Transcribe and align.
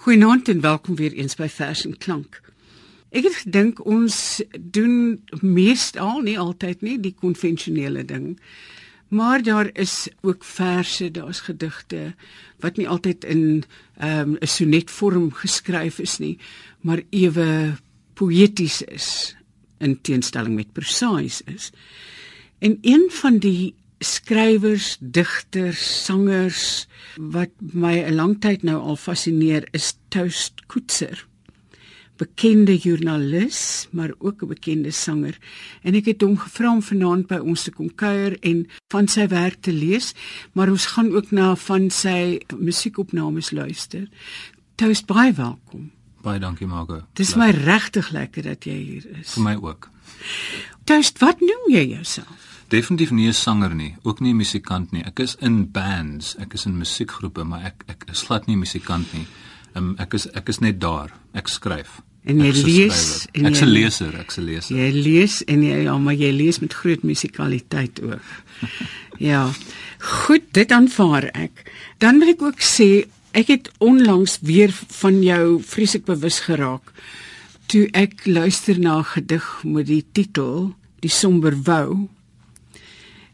Goeienaand 0.00 0.48
en 0.48 0.60
welkom 0.60 0.94
weer 0.96 1.12
eens 1.12 1.34
by 1.36 1.44
Vers 1.52 1.82
en 1.84 1.92
Klank. 2.00 2.38
Ek 3.12 3.26
het 3.26 3.34
gedink 3.42 3.82
ons 3.84 4.14
doen 4.56 5.18
meestal 5.44 6.22
nie 6.24 6.38
altyd 6.40 6.80
nie 6.80 6.94
die 7.04 7.12
konvensionele 7.12 8.06
ding. 8.08 8.30
Maar 9.12 9.44
daar 9.44 9.68
is 9.76 10.08
ook 10.24 10.46
verse, 10.48 11.10
daar's 11.12 11.42
gedigte 11.44 12.14
wat 12.64 12.80
nie 12.80 12.88
altyd 12.88 13.28
in 13.28 13.42
ehm, 14.00 14.30
'n 14.30 14.38
um, 14.40 14.48
sonetvorm 14.48 15.28
geskryf 15.36 15.98
is 15.98 16.16
nie, 16.18 16.38
maar 16.80 17.02
ewe 17.10 17.76
poëties 18.14 18.80
is 18.82 19.36
in 19.78 20.00
teenstelling 20.00 20.54
met 20.54 20.72
prosaïs 20.72 21.42
is. 21.44 21.72
En 22.58 22.78
een 22.80 23.04
van 23.10 23.38
die 23.38 23.74
skrywers, 24.00 24.96
digters, 25.00 25.80
sangers 26.04 26.86
wat 27.16 27.50
my 27.60 28.00
'n 28.00 28.14
lang 28.14 28.40
tyd 28.40 28.62
nou 28.62 28.80
al 28.80 28.96
fascineer 28.96 29.68
is 29.72 29.94
Toast 30.08 30.66
Koetser. 30.66 31.26
Bekende 32.16 32.76
joernalis, 32.76 33.88
maar 33.90 34.12
ook 34.18 34.42
'n 34.42 34.48
bekende 34.48 34.90
sanger. 34.90 35.38
En 35.82 35.94
ek 35.94 36.04
het 36.04 36.20
hom 36.20 36.36
gevra 36.38 36.72
om 36.72 36.82
vanaand 36.82 37.26
by 37.26 37.38
ons 37.38 37.62
te 37.62 37.70
kom 37.70 37.94
kuier 37.94 38.38
en 38.40 38.68
van 38.88 39.08
sy 39.08 39.28
werk 39.28 39.60
te 39.60 39.72
lees, 39.72 40.14
maar 40.52 40.70
ons 40.70 40.86
gaan 40.86 41.12
ook 41.12 41.30
na 41.30 41.56
van 41.56 41.90
sy 41.90 42.40
musiekopnames 42.58 43.50
luister. 43.50 44.08
Toast 44.74 45.06
baie 45.06 45.32
welkom. 45.32 45.90
Baie 46.22 46.38
dankie 46.38 46.66
Margo. 46.66 47.02
Dis 47.12 47.34
my 47.34 47.50
regtig 47.50 48.10
lekker 48.10 48.42
dat 48.42 48.64
jy 48.64 48.76
hier 48.76 49.06
is. 49.20 49.32
Vir 49.32 49.42
my 49.42 49.54
ook. 49.54 49.90
Toast, 50.84 51.18
wat 51.18 51.40
noem 51.40 51.68
jy 51.68 51.86
jouself? 51.86 52.49
Definitief 52.70 53.10
nie 53.10 53.26
'n 53.26 53.34
sanger 53.34 53.74
nie, 53.74 53.96
ook 54.02 54.20
nie 54.20 54.32
'n 54.32 54.36
musikant 54.36 54.92
nie. 54.92 55.02
Ek 55.04 55.18
is 55.18 55.36
in 55.40 55.70
bands, 55.70 56.36
ek 56.38 56.54
is 56.54 56.66
in 56.66 56.78
musiekgroepe, 56.78 57.44
maar 57.44 57.64
ek 57.64 57.82
ek 57.88 58.04
is 58.10 58.22
glad 58.22 58.46
nie 58.46 58.54
'n 58.54 58.58
musikant 58.58 59.12
nie. 59.12 59.26
Um, 59.74 59.94
ek 59.98 60.14
is 60.14 60.26
ek 60.26 60.48
is 60.48 60.58
net 60.58 60.80
daar. 60.80 61.10
Ek 61.32 61.48
skryf. 61.48 62.02
En 62.24 62.38
jy 62.38 62.52
lees 62.52 63.26
en 63.32 63.46
is 63.46 63.60
'n 63.60 63.66
leser, 63.66 64.18
ek 64.18 64.28
is 64.28 64.36
'n 64.38 64.44
leser. 64.44 64.76
Jy 64.76 64.90
lees 64.92 65.44
en 65.44 65.62
jy 65.62 65.82
ja, 65.82 65.98
maar 65.98 66.14
jy 66.14 66.30
lees 66.32 66.58
met 66.58 66.74
groot 66.74 67.02
musikaliteit 67.02 68.02
ook. 68.02 68.22
ja. 69.30 69.50
Goed, 69.98 70.42
dit 70.52 70.72
aanvaar 70.72 71.24
ek. 71.24 71.72
Dan 71.98 72.18
wil 72.18 72.28
ek 72.28 72.42
ook 72.42 72.60
sê 72.60 73.06
ek 73.32 73.46
het 73.46 73.70
onlangs 73.78 74.38
weer 74.42 74.70
van 74.88 75.22
jou 75.22 75.62
vreeslik 75.62 76.04
bewus 76.04 76.40
geraak 76.40 76.92
toe 77.66 77.88
ek 77.92 78.26
luister 78.26 78.78
na 78.78 78.98
'n 78.98 79.04
gedig 79.04 79.64
met 79.64 79.86
die 79.86 80.04
titel 80.12 80.74
Die 81.00 81.10
somber 81.10 81.54
wou 81.64 82.08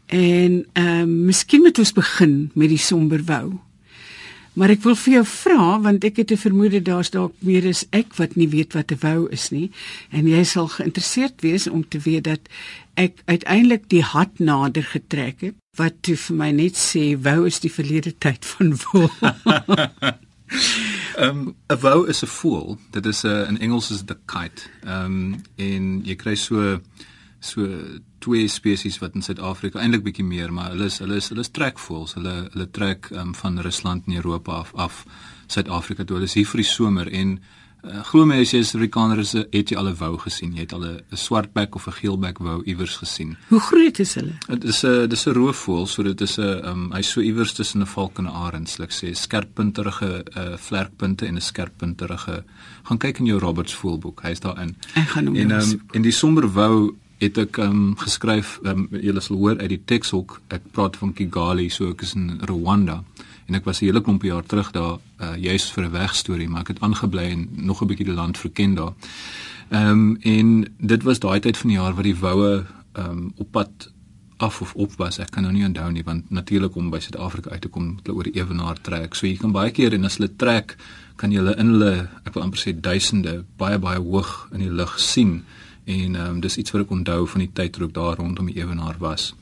En 0.07 0.65
ehm 0.73 0.99
um, 0.99 1.25
miskien 1.25 1.61
moet 1.61 1.79
ons 1.79 1.93
begin 1.93 2.51
met 2.53 2.69
die 2.69 2.79
somber 2.79 3.23
wou. 3.23 3.59
Maar 4.57 4.71
ek 4.73 4.81
wil 4.87 4.95
vir 4.97 5.13
jou 5.13 5.25
vra 5.29 5.65
want 5.83 6.05
ek 6.07 6.17
het 6.17 6.31
'n 6.31 6.41
vermoede 6.41 6.81
daar's 6.81 7.11
dalk 7.13 7.33
meer 7.39 7.67
as 7.67 7.85
ek 7.91 8.15
wat 8.17 8.35
nie 8.35 8.47
weet 8.49 8.73
wat 8.73 8.91
'n 8.91 8.97
wou 9.01 9.27
is 9.29 9.49
nie 9.49 9.69
en 10.09 10.27
jy 10.27 10.43
sal 10.43 10.67
geïnteresseerd 10.67 11.41
wees 11.41 11.67
om 11.67 11.87
te 11.87 11.99
weet 11.99 12.23
dat 12.23 12.39
ek 12.95 13.21
uiteindelik 13.25 13.89
die 13.89 14.01
hat 14.01 14.39
nader 14.39 14.83
getrek 14.83 15.41
het 15.41 15.55
wat 15.75 15.93
toe 16.01 16.15
vir 16.15 16.35
my 16.35 16.51
net 16.51 16.73
sê 16.73 17.13
wou 17.21 17.45
is 17.45 17.59
die 17.59 17.71
verlede 17.71 18.17
tyd 18.17 18.45
van 18.45 18.77
wou. 18.83 19.09
Ehm 21.17 21.29
um, 21.29 21.55
'n 21.69 21.79
wou 21.81 22.07
is 22.07 22.23
'n 22.23 22.27
voël. 22.27 22.77
Dit 22.91 23.05
is 23.05 23.23
'n 23.23 23.47
in 23.49 23.59
Engels 23.59 23.91
is 23.91 24.03
the 24.05 24.17
kite. 24.25 24.61
Ehm 24.83 25.05
um, 25.05 25.43
en 25.55 26.01
jy 26.03 26.15
kry 26.15 26.35
so 26.35 26.81
so 27.39 27.67
twee 28.19 28.47
spesies 28.47 28.97
wat 29.01 29.15
in 29.15 29.21
Suid-Afrika 29.21 29.79
eintlik 29.79 30.03
bietjie 30.07 30.25
meer, 30.25 30.51
maar 30.53 30.73
hulle 30.73 30.89
is 30.89 30.99
hulle 31.03 31.19
is 31.21 31.29
hulle 31.29 31.45
is 31.45 31.53
trekvoëls. 31.53 32.17
Hulle 32.17 32.35
hulle 32.53 32.71
trek 32.73 33.11
um, 33.13 33.35
van 33.37 33.61
Rusland 33.61 34.07
en 34.07 34.17
Europa 34.17 34.63
af 34.63 34.73
af 34.75 35.05
Suid-Afrika 35.47 36.03
toe. 36.03 36.17
Hulle 36.17 36.29
is 36.29 36.37
hier 36.37 36.49
vir 36.49 36.63
die 36.63 36.69
somer 36.69 37.11
en 37.13 37.37
uh, 37.85 38.01
glo 38.09 38.25
my 38.25 38.39
as 38.41 38.51
jy 38.55 38.63
is 38.65 38.73
Afrikaner 38.75 39.21
is 39.21 39.35
het 39.37 39.71
jy 39.71 39.77
al 39.77 39.89
'n 39.91 39.95
wou 40.01 40.17
gesien. 40.17 40.55
Jy 40.55 40.65
het 40.65 40.73
al 40.73 40.85
'n 40.85 41.01
swartbek 41.13 41.75
of 41.75 41.87
'n 41.87 41.97
geelbek 42.01 42.39
wou 42.39 42.63
iewers 42.65 42.97
gesien. 42.97 43.37
Hoe 43.49 43.59
groot 43.59 43.99
is 43.99 44.15
hulle? 44.15 44.33
Dit 44.47 44.63
is 44.63 44.83
'n 44.83 45.07
dis 45.07 45.27
'n 45.27 45.33
roofvoël, 45.33 45.87
so 45.87 46.03
dit 46.03 46.21
is 46.21 46.37
'n 46.37 46.65
um, 46.65 46.91
hy's 46.91 47.11
so 47.11 47.21
iewers 47.21 47.53
tussen 47.53 47.81
'n 47.81 47.87
valk 47.87 48.17
en 48.17 48.25
'n 48.25 48.33
arend, 48.33 48.69
sal 48.69 48.85
ek 48.85 48.91
sê, 48.91 49.13
skerppunterige 49.13 50.25
uh, 50.37 50.57
vlerkpunte 50.57 51.25
en 51.25 51.35
'n 51.35 51.41
skerppunterige. 51.41 52.43
Gaan 52.83 52.97
kyk 52.97 53.19
in 53.19 53.25
jou 53.25 53.39
Roberts 53.39 53.73
voelboek, 53.73 54.21
hy's 54.21 54.39
daarin. 54.39 54.75
Ek 54.95 55.07
gaan 55.07 55.25
hom 55.27 55.35
en 55.35 55.51
um, 55.51 55.81
en 55.91 56.01
die 56.01 56.11
somber 56.11 56.51
wou 56.51 56.95
het 57.17 57.37
ek 57.37 57.57
um, 57.57 57.95
geskryf 57.97 58.59
um, 58.63 58.87
julle 58.91 59.21
sal 59.21 59.37
hoor 59.37 59.57
uit 59.57 59.69
die 59.69 59.81
teks 59.85 60.13
ook 60.13 60.41
ek 60.53 60.71
praat 60.71 60.97
van 61.01 61.13
Kigali 61.13 61.69
so 61.69 61.89
ek 61.89 62.01
is 62.01 62.13
in 62.15 62.39
Rwanda 62.45 63.03
en 63.47 63.55
ek 63.55 63.65
was 63.65 63.81
'n 63.81 63.85
hele 63.85 64.01
klomp 64.01 64.23
jaar 64.23 64.43
terug 64.43 64.71
daar 64.71 64.99
uh, 65.21 65.35
juis 65.35 65.71
vir 65.71 65.83
'n 65.85 65.91
wegstorie 65.91 66.49
maar 66.49 66.61
ek 66.61 66.67
het 66.67 66.81
aangebly 66.81 67.31
en 67.31 67.49
nog 67.55 67.81
'n 67.81 67.87
bietjie 67.87 68.05
die 68.05 68.13
land 68.13 68.37
verken 68.37 68.75
daar. 68.75 68.93
Ehm 69.69 69.89
um, 69.89 70.17
en 70.21 70.73
dit 70.77 71.03
was 71.03 71.19
daai 71.19 71.39
tyd 71.39 71.57
van 71.57 71.69
die 71.69 71.77
jaar 71.77 71.95
wat 71.95 72.03
die 72.03 72.19
woue 72.19 72.65
ehm 72.93 73.09
um, 73.09 73.31
op 73.35 73.51
pad 73.51 73.91
af 74.37 74.61
of 74.61 74.73
op 74.73 74.91
was 74.97 75.19
ek 75.19 75.31
kan 75.31 75.43
nou 75.43 75.53
nie 75.53 75.65
onthou 75.65 75.91
nie 75.91 76.03
want 76.03 76.29
natuurlik 76.29 76.75
om 76.75 76.89
by 76.89 76.99
Suid-Afrika 76.99 77.49
uit 77.49 77.61
te 77.61 77.67
kom 77.67 77.97
hulle 78.03 78.15
oor 78.17 78.23
die 78.23 78.37
ewenaar 78.41 78.81
trek 78.81 79.15
so 79.15 79.27
jy 79.27 79.37
kan 79.37 79.51
baie 79.51 79.71
keer 79.71 79.93
en 79.93 80.05
as 80.05 80.17
hulle 80.17 80.29
trek 80.37 80.75
kan 81.15 81.31
jy 81.31 81.37
hulle 81.41 81.55
in 81.57 81.73
hulle 81.73 82.09
ek 82.23 82.33
wil 82.35 82.43
amper 82.43 82.61
sê 82.61 82.73
duisende 82.73 83.43
baie 83.57 83.79
baie 83.81 83.99
hoog 83.99 84.49
in 84.53 84.59
die 84.59 84.69
lug 84.81 84.99
sien 84.99 85.43
en 85.87 86.15
ehm 86.15 86.29
um, 86.29 86.39
dis 86.43 86.57
iets 86.59 86.73
wat 86.75 86.83
ek 86.83 86.91
onthou 86.91 87.21
van 87.31 87.45
die 87.45 87.51
tyd 87.53 87.73
toe 87.73 87.87
ek 87.87 87.93
daar 87.95 88.17
rondom 88.19 88.49
die 88.51 88.59
ewenaar 88.59 88.97
was. 88.99 89.33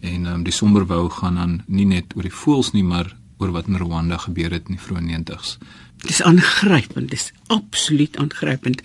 En 0.00 0.26
ehm 0.26 0.34
um, 0.40 0.44
die 0.44 0.56
somberwou 0.56 1.08
gaan 1.20 1.36
dan 1.36 1.56
nie 1.66 1.86
net 1.86 2.16
oor 2.16 2.24
die 2.24 2.38
voels 2.42 2.72
nie, 2.72 2.84
maar 2.84 3.12
oor 3.38 3.52
wat 3.52 3.68
in 3.68 3.76
Rwanda 3.76 4.16
gebeur 4.16 4.52
het 4.56 4.68
in 4.68 4.78
die 4.78 4.84
vroeë 4.84 5.04
90's. 5.08 5.58
Dis 6.00 6.22
aangrypend, 6.22 7.10
dis 7.10 7.32
absoluut 7.46 8.16
aangrypend. 8.16 8.80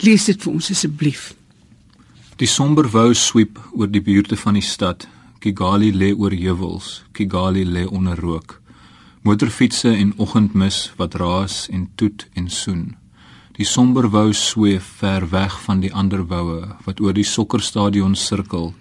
Lees 0.00 0.24
dit 0.24 0.42
vir 0.42 0.52
ons 0.52 0.70
asseblief. 0.72 1.34
Die 2.40 2.48
somberwou 2.48 3.12
sweep 3.14 3.60
oor 3.72 3.88
die 3.92 4.04
buurte 4.04 4.36
van 4.36 4.56
die 4.56 4.64
stad. 4.64 5.08
Kigali 5.40 5.92
lê 5.92 6.14
oor 6.16 6.32
heuwels, 6.32 7.02
Kigali 7.12 7.64
lê 7.64 7.84
onder 7.84 8.16
rook. 8.20 8.60
Motorfietsse 9.22 9.92
en 9.92 10.14
oggendmis 10.16 10.92
wat 10.96 11.14
raas 11.20 11.66
en 11.68 11.90
toet 11.94 12.28
en 12.34 12.48
soen. 12.48 12.94
Die 13.56 13.64
somber 13.64 14.10
wou 14.12 14.34
sweef 14.36 14.84
ver 15.00 15.30
weg 15.32 15.54
van 15.64 15.78
die 15.80 15.92
ander 15.94 16.26
woue 16.28 16.74
wat 16.84 16.98
oor 17.00 17.14
die 17.16 17.24
sokkerstadion 17.24 18.12
sirkel, 18.12 18.74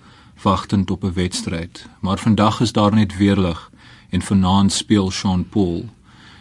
wagtend 0.44 0.92
op 0.92 1.04
'n 1.04 1.14
wedstryd. 1.16 1.88
Maar 2.02 2.18
vandag 2.18 2.60
is 2.62 2.74
daar 2.74 2.96
net 2.96 3.18
weerlig 3.18 3.72
en 4.10 4.22
vanaand 4.22 4.72
speel 4.72 5.12
Sean 5.12 5.46
Paul. 5.50 5.86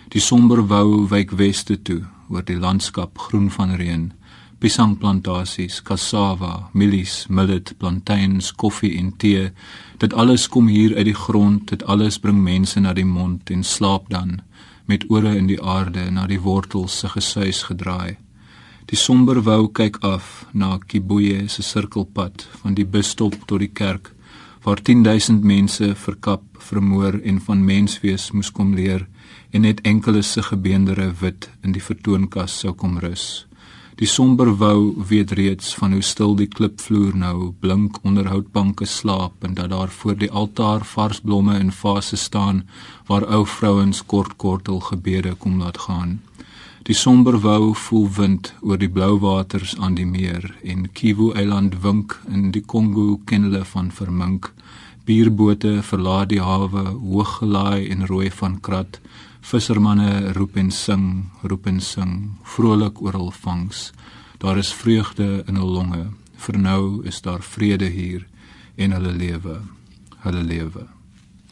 Die 0.09 0.21
somber 0.21 0.67
wou 0.67 1.07
wyk 1.09 1.31
weste 1.31 1.83
toe 1.83 2.03
oor 2.29 2.45
die 2.45 2.59
landskap 2.59 3.19
groen 3.19 3.51
van 3.51 3.75
reën. 3.75 4.13
Pisangplantasies, 4.59 5.83
cassava, 5.83 6.69
mielies, 6.73 7.27
millet, 7.29 7.75
plantains, 7.79 8.53
koffie 8.53 8.99
en 8.99 9.17
tee. 9.17 9.53
Dit 9.99 10.13
alles 10.13 10.49
kom 10.49 10.67
hier 10.67 10.97
uit 10.97 11.05
die 11.05 11.21
grond, 11.27 11.69
dit 11.69 11.85
alles 11.85 12.19
bring 12.19 12.43
mense 12.43 12.81
na 12.81 12.93
die 12.93 13.05
mond 13.05 13.51
en 13.51 13.65
slaap 13.65 14.09
dan 14.09 14.41
met 14.85 15.05
ore 15.09 15.37
in 15.37 15.47
die 15.47 15.63
aarde 15.63 16.11
na 16.11 16.27
die 16.27 16.41
wortels 16.41 16.99
se 16.99 17.09
gesuis 17.09 17.63
gedraai. 17.63 18.24
Die 18.91 18.97
somber 19.01 19.39
wou 19.45 19.69
kyk 19.73 20.03
af 20.05 20.45
na 20.53 20.79
Kibuye 20.79 21.49
se 21.49 21.63
sirkelpad 21.63 22.45
van 22.61 22.75
die 22.77 22.85
busstop 22.85 23.37
tot 23.49 23.63
die 23.63 23.73
kerk 23.73 24.11
waar 24.65 24.81
10000 24.81 25.45
mense 25.45 25.95
verkap, 25.95 26.43
vermoor 26.59 27.17
en 27.25 27.41
van 27.47 27.65
menswees 27.65 28.31
moes 28.33 28.51
kom 28.53 28.75
leer 28.77 29.07
en 29.53 29.65
net 29.65 29.81
enkele 29.89 30.23
se 30.23 30.43
gebeendere 30.43 31.11
wit 31.21 31.49
in 31.63 31.73
die 31.73 31.85
vertoonkas 31.85 32.59
sou 32.61 32.73
kom 32.73 32.99
rus. 33.01 33.47
Die 33.97 34.09
somber 34.11 34.51
wou 34.59 34.93
weet 35.09 35.33
reeds 35.39 35.75
van 35.79 35.93
hoe 35.95 36.03
stil 36.03 36.37
die 36.37 36.49
klipvloer 36.51 37.17
nou 37.17 37.53
blink 37.65 38.01
onder 38.03 38.29
houtbanke 38.33 38.89
slaap 38.91 39.45
en 39.49 39.55
dat 39.55 39.71
daar 39.71 39.93
voor 40.01 40.17
die 40.19 40.31
altaar 40.31 40.85
vars 40.93 41.21
blomme 41.25 41.57
in 41.61 41.73
vase 41.73 42.17
staan 42.21 42.65
waar 43.09 43.29
ou 43.33 43.45
vrouens 43.47 44.03
kort 44.05 44.37
kortel 44.37 44.81
gebede 44.93 45.35
kom 45.35 45.61
laat 45.63 45.79
gaan. 45.87 46.19
Die 46.85 46.95
somber 46.95 47.39
wou 47.41 47.73
voel 47.73 48.11
wind 48.13 48.51
oor 48.61 48.77
die 48.77 48.91
blou 48.93 49.15
waters 49.23 49.71
aan 49.81 49.95
die 49.97 50.05
meer 50.05 50.43
en 50.69 50.83
Kivu 50.93 51.31
eiland 51.33 51.79
wink 51.81 52.13
in 52.29 52.51
die 52.53 52.61
Kongo 52.61 53.23
ken 53.25 53.47
hulle 53.47 53.63
van 53.71 53.89
vermink. 53.89 54.51
Bierbote 55.09 55.79
verlaat 55.81 56.29
die 56.29 56.43
hawe 56.45 56.83
hoog 56.93 57.39
gelaai 57.39 57.89
en 57.89 58.05
rooi 58.11 58.29
van 58.37 58.59
krat. 58.61 58.99
Vissermanne 59.41 60.35
roep 60.37 60.59
en 60.61 60.69
sing, 60.71 61.07
roep 61.41 61.71
en 61.73 61.81
sing, 61.81 62.13
vrolik 62.45 63.01
oral 63.01 63.33
vangs. 63.33 63.87
Daar 64.45 64.61
is 64.61 64.75
vreugde 64.77 65.41
in 65.49 65.57
hul 65.57 65.73
longe. 65.79 66.05
Vir 66.37 66.61
nou 66.61 67.01
is 67.09 67.23
daar 67.25 67.41
vrede 67.41 67.89
hier 67.89 68.29
en 68.77 68.93
hulle 68.93 69.17
lewe. 69.17 69.57
Hulle 70.27 70.45
lewe. 70.45 70.85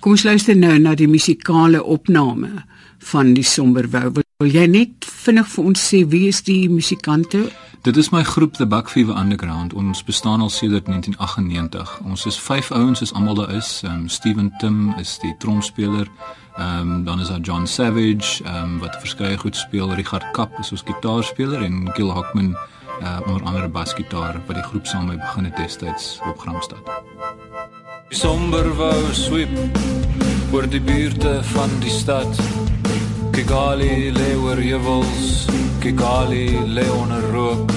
Kom 0.05 0.12
ons 0.12 0.28
luister 0.28 0.56
nou 0.58 0.76
na 0.76 0.93
die 0.99 1.08
musikale 1.08 1.81
opname 1.81 2.67
van 3.02 3.34
die 3.34 3.44
somber 3.44 3.88
wou. 3.90 4.22
Wil 4.43 4.50
jy 4.50 4.66
net 4.66 5.06
vinnig 5.25 5.46
vir 5.52 5.64
ons 5.64 5.82
sê 5.90 6.02
wie 6.08 6.26
is 6.28 6.43
die 6.43 6.69
musikante? 6.70 7.44
Dit 7.82 7.96
is 7.96 8.12
my 8.14 8.22
groep 8.22 8.56
The 8.56 8.66
Buckfever 8.66 9.16
Underground. 9.19 9.75
Ons 9.75 10.04
bestaan 10.04 10.40
al 10.40 10.50
sedert 10.50 10.87
1998. 10.87 12.00
Ons 12.06 12.26
is 12.26 12.38
vyf 12.38 12.70
ouens, 12.70 13.02
is 13.02 13.12
almal 13.12 13.34
daar 13.34 13.54
is. 13.54 13.81
Ehm 13.82 14.04
um, 14.04 14.08
Steven 14.08 14.52
Tim 14.58 14.94
is 14.99 15.19
die 15.22 15.34
tromspeler. 15.38 16.10
Ehm 16.56 16.78
um, 16.78 17.04
dan 17.04 17.20
is 17.20 17.28
daar 17.28 17.40
John 17.40 17.66
Savage, 17.66 18.44
ehm 18.44 18.56
um, 18.62 18.78
wat 18.78 18.99
verskeie 19.00 19.38
goed 19.38 19.56
speel. 19.56 19.94
Richard 19.94 20.31
Kap 20.32 20.58
is 20.58 20.70
ons 20.70 20.82
gitaarspeler 20.87 21.62
en 21.62 21.90
Gil 21.94 22.10
Hockman 22.10 22.56
uh 23.02 23.20
onder 23.26 23.43
andere 23.43 23.69
basgitaar 23.69 24.40
wat 24.46 24.56
die 24.56 24.64
groep 24.64 24.87
saam 24.87 25.06
mee 25.06 25.16
begin 25.16 25.44
het 25.44 25.56
destyds 25.56 26.19
op 26.28 26.38
Gramstad. 26.38 26.90
Die 28.08 28.19
somber 28.19 28.75
wou 28.76 29.12
sweep 29.12 29.58
oor 30.52 30.69
die 30.69 30.81
buurte 30.81 31.40
van 31.54 31.81
die 31.81 31.90
stad. 31.90 32.72
Kigali 33.32 34.12
lê 34.12 34.34
oor 34.37 34.56
heuwels, 34.61 35.46
Kigali 35.81 36.49
lê 36.76 36.84
onder 37.00 37.23
rook. 37.32 37.70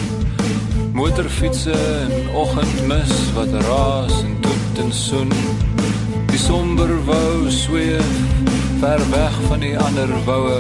Motorfietsse 0.94 1.72
en 1.72 2.30
oggendmis 2.36 3.14
wat 3.36 3.54
raas 3.68 4.20
en 4.24 4.36
toet 4.42 4.84
en 4.84 4.92
soen. 4.94 5.32
Die 6.28 6.40
somber 6.40 6.92
wou 7.08 7.48
sweef 7.52 8.12
ver 8.82 9.00
weg 9.12 9.40
van 9.48 9.64
die 9.64 9.78
ander 9.80 10.12
woue 10.28 10.60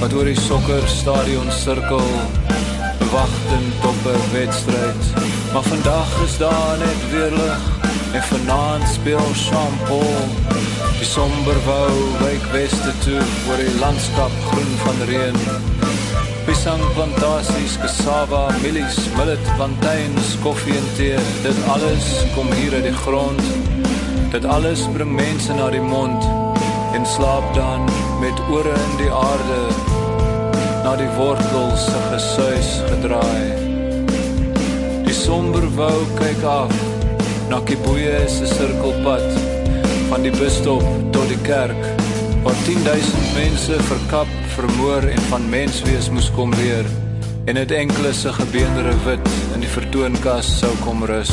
wat 0.00 0.12
oor 0.12 0.26
die 0.26 0.40
sokkerstadion 0.40 1.50
sirkel 1.62 2.10
wagtend 3.14 3.88
op 3.92 4.10
'n 4.10 4.30
wedstryd. 4.32 5.02
Maar 5.52 5.66
vandag 5.72 6.10
is 6.26 6.38
daar 6.38 6.78
net 6.78 7.10
weer 7.10 7.30
lig 7.30 7.75
en 8.16 8.22
vanaand 8.22 8.88
speel 8.88 9.28
Champaul. 9.34 10.20
Die 10.98 11.04
somber 11.04 11.56
wou 11.66 11.92
wyk 12.22 12.44
weste 12.52 12.92
toe 13.04 13.20
oor 13.48 13.60
die 13.60 13.74
landskap 13.80 14.32
groen 14.48 14.72
van 14.84 15.02
reën. 15.10 15.36
Pisang 16.46 16.84
plantasies, 16.94 17.76
cassava, 17.82 18.46
mielies, 18.62 18.96
millet, 19.18 19.50
plantains, 19.58 20.32
koffie 20.44 20.78
en 20.78 20.88
tee. 20.96 21.20
Dit 21.44 21.60
alles 21.74 22.08
kom 22.36 22.48
hier 22.56 22.78
uit 22.78 22.88
die 22.88 22.96
grond. 23.02 23.44
Dit 24.32 24.48
alles 24.56 24.86
bring 24.96 25.12
mense 25.12 25.52
na 25.60 25.68
die 25.74 25.84
mond 25.84 26.24
en 26.96 27.04
slaap 27.06 27.52
dan 27.54 27.84
met 28.22 28.40
ore 28.48 28.72
in 28.72 28.98
die 29.02 29.12
aarde 29.12 29.62
na 30.86 30.96
die 30.96 31.12
wortels 31.20 31.88
se 31.90 32.02
gesuis 32.14 32.74
gedraai. 32.88 33.46
Die 35.04 35.16
somber 35.24 35.68
wou 35.76 35.96
kyk 36.16 36.44
af 36.56 36.85
na 37.50 37.60
Kibuye 37.60 38.28
se 38.28 38.46
sirkelpad 38.46 39.22
van 40.08 40.22
die 40.26 40.32
busstop 40.34 40.82
tot 41.14 41.28
die 41.30 41.38
kerk 41.46 41.82
waar 42.42 42.58
10000 42.66 43.34
mense 43.34 43.78
verkap, 43.88 44.30
vermoor 44.54 45.06
en 45.10 45.22
van 45.30 45.48
menswees 45.50 46.10
moes 46.10 46.28
kom 46.34 46.54
leer 46.58 46.86
en 47.46 47.58
dit 47.58 47.74
enkele 47.74 48.12
se 48.14 48.32
gebeendere 48.34 48.94
wit 49.06 49.30
in 49.54 49.62
die 49.62 49.70
vertoonkas 49.70 50.50
sou 50.60 50.70
kom 50.84 51.02
rus. 51.06 51.32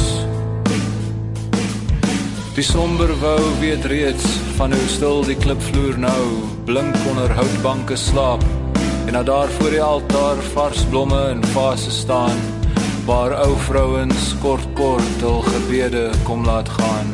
Die 2.53 2.65
somber 2.65 3.13
wou 3.21 3.39
weet 3.61 3.85
reeds 3.89 4.25
van 4.57 4.73
hoe 4.73 4.89
stil 4.89 5.23
die 5.25 5.37
klipvloer 5.37 5.97
nou 6.01 6.25
blink 6.65 6.97
onder 7.09 7.33
houtbanke 7.33 7.97
slaap 7.97 8.45
en 9.07 9.15
dat 9.17 9.25
daar 9.29 9.49
voor 9.59 9.73
die 9.73 9.81
altaar 9.81 10.41
vars 10.53 10.85
blomme 10.93 11.23
en 11.31 11.41
vase 11.55 11.91
staan 11.91 12.37
waar 13.05 13.33
ou 13.45 13.55
vrouens 13.57 14.35
kort 14.41 14.67
kort 14.73 15.21
hul 15.21 15.41
gebede 15.41 16.09
kom 16.23 16.45
laat 16.45 16.69
gaan. 16.69 17.09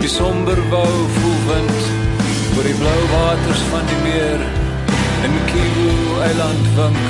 Die 0.00 0.08
somber 0.08 0.60
wou 0.70 0.94
voel 1.16 1.40
wind 1.50 1.80
oor 2.56 2.64
die 2.68 2.78
blou 2.80 3.00
waters 3.12 3.62
van 3.72 3.84
die 3.90 4.00
meer 4.06 4.46
in 5.28 5.36
Kivu 5.50 5.92
eiland 6.30 6.72
wink 6.78 7.04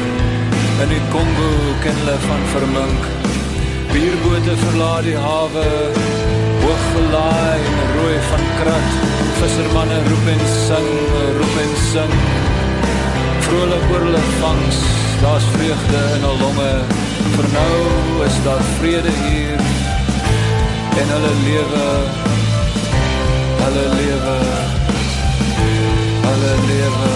in 0.83 0.93
die 0.95 1.05
Kongo 1.15 1.51
ken 1.83 2.03
hulle 2.03 2.19
van 2.27 2.45
vermink. 2.55 3.09
Bierbote 3.93 4.57
verlaat 4.67 5.07
die 5.07 5.19
hawe 5.19 5.67
hooggelaai 6.65 7.59
en 7.73 7.91
rooi 7.97 8.21
van 8.31 8.47
krat 8.61 9.03
vissermanne 9.41 10.07
roep 10.11 10.33
en 10.35 10.47
sing 10.67 10.95
roep 11.39 11.61
en 11.67 11.77
sing 11.91 12.17
vrolik 13.49 13.91
oor 13.91 14.01
hulle 14.01 14.25
vangs. 14.41 14.79
Daar's 15.23 15.45
vreugde 15.55 16.01
in 16.17 16.23
hul 16.23 16.39
longe. 16.45 16.73
Vir 17.35 17.49
nou 17.53 17.79
is 18.27 18.37
daar 18.45 18.65
vrede 18.79 19.13
hier 19.25 19.61
en 21.01 21.09
hulle 21.15 21.35
lewe. 21.47 21.87
Hulle 23.63 23.87
lewe. 24.01 24.39
Hulle 26.27 26.55
lewe. 26.71 27.13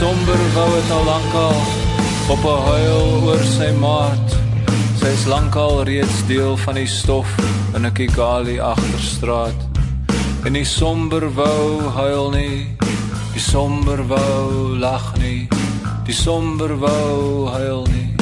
Somber 0.00 0.38
wou 0.54 0.68
het 0.76 0.90
al 0.90 1.04
lankal 1.04 1.58
op 2.28 2.44
'n 2.44 2.62
huil 2.70 3.02
oor 3.24 3.42
sy 3.56 3.70
maat. 3.80 4.49
Sy 5.00 5.08
is 5.16 5.22
lankal 5.24 5.78
reeds 5.88 6.18
deel 6.28 6.58
van 6.60 6.76
die 6.76 6.88
stof 6.88 7.28
in 7.72 7.86
'n 7.86 7.92
Kigali 7.96 8.58
agterstraat. 8.60 9.56
En 10.44 10.52
die 10.52 10.64
somber 10.64 11.24
wou 11.34 11.88
huil 11.96 12.30
nie, 12.30 12.76
die 13.32 13.40
somber 13.40 14.04
wou 14.06 14.76
lag 14.76 15.16
nie, 15.16 15.48
die 16.04 16.12
somber 16.12 16.76
wou 16.76 17.48
huil 17.48 17.86
nie, 17.88 18.12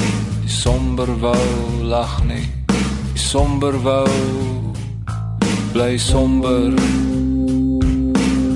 die 0.44 0.54
somber 0.62 1.10
wou 1.18 1.82
lag 1.82 2.22
nie, 2.24 2.46
die 3.12 3.22
somber 3.22 3.74
wou 3.82 4.06
bly 5.72 5.98
somber, 5.98 6.70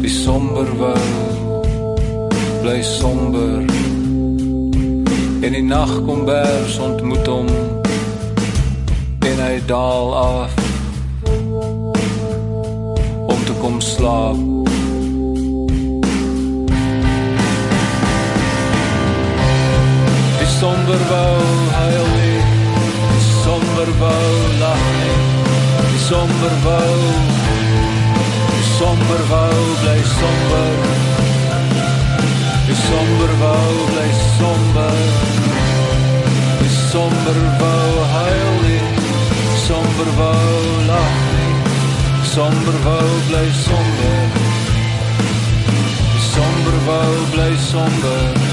die 0.02 0.14
somber 0.24 0.70
wou 0.78 1.02
bly 2.62 2.82
somber 2.82 3.66
en 5.42 5.52
die 5.52 5.66
nag 5.66 5.90
kom 6.06 6.24
bers 6.24 6.78
ontmoet 6.78 7.26
hom 7.26 7.81
en 9.30 9.38
hy 9.38 9.60
daal 9.66 10.14
af 10.14 10.50
om 13.26 13.40
te 13.46 13.54
kom 13.60 13.80
slaap. 13.80 14.40
Die 20.38 20.50
somber 20.58 21.00
wou 21.10 21.44
huil 21.78 22.08
nie 22.16 22.40
die 23.12 23.24
somber 23.44 23.90
wou 24.02 24.32
lag 24.62 24.82
nie 24.98 25.19
die 25.92 26.02
somber 26.08 26.54
wou 26.66 26.98
die 28.50 28.66
somber 28.78 29.22
wou 29.30 29.62
bly 29.82 30.00
somber 30.19 30.70
Die 32.66 32.78
somber 32.78 33.32
wou 33.40 33.72
bly 33.90 34.10
somber 34.38 34.94
Die 36.60 36.70
somber 36.90 37.38
wou 37.60 37.91
wou 40.16 40.86
lach 40.86 41.20
nie 41.32 41.52
Somber 42.32 42.76
wou 42.84 43.10
bly 43.28 43.48
somber. 43.52 44.19
Somber 46.32 46.76
wou 46.86 47.26
bly 47.32 47.56
somber 47.58 48.51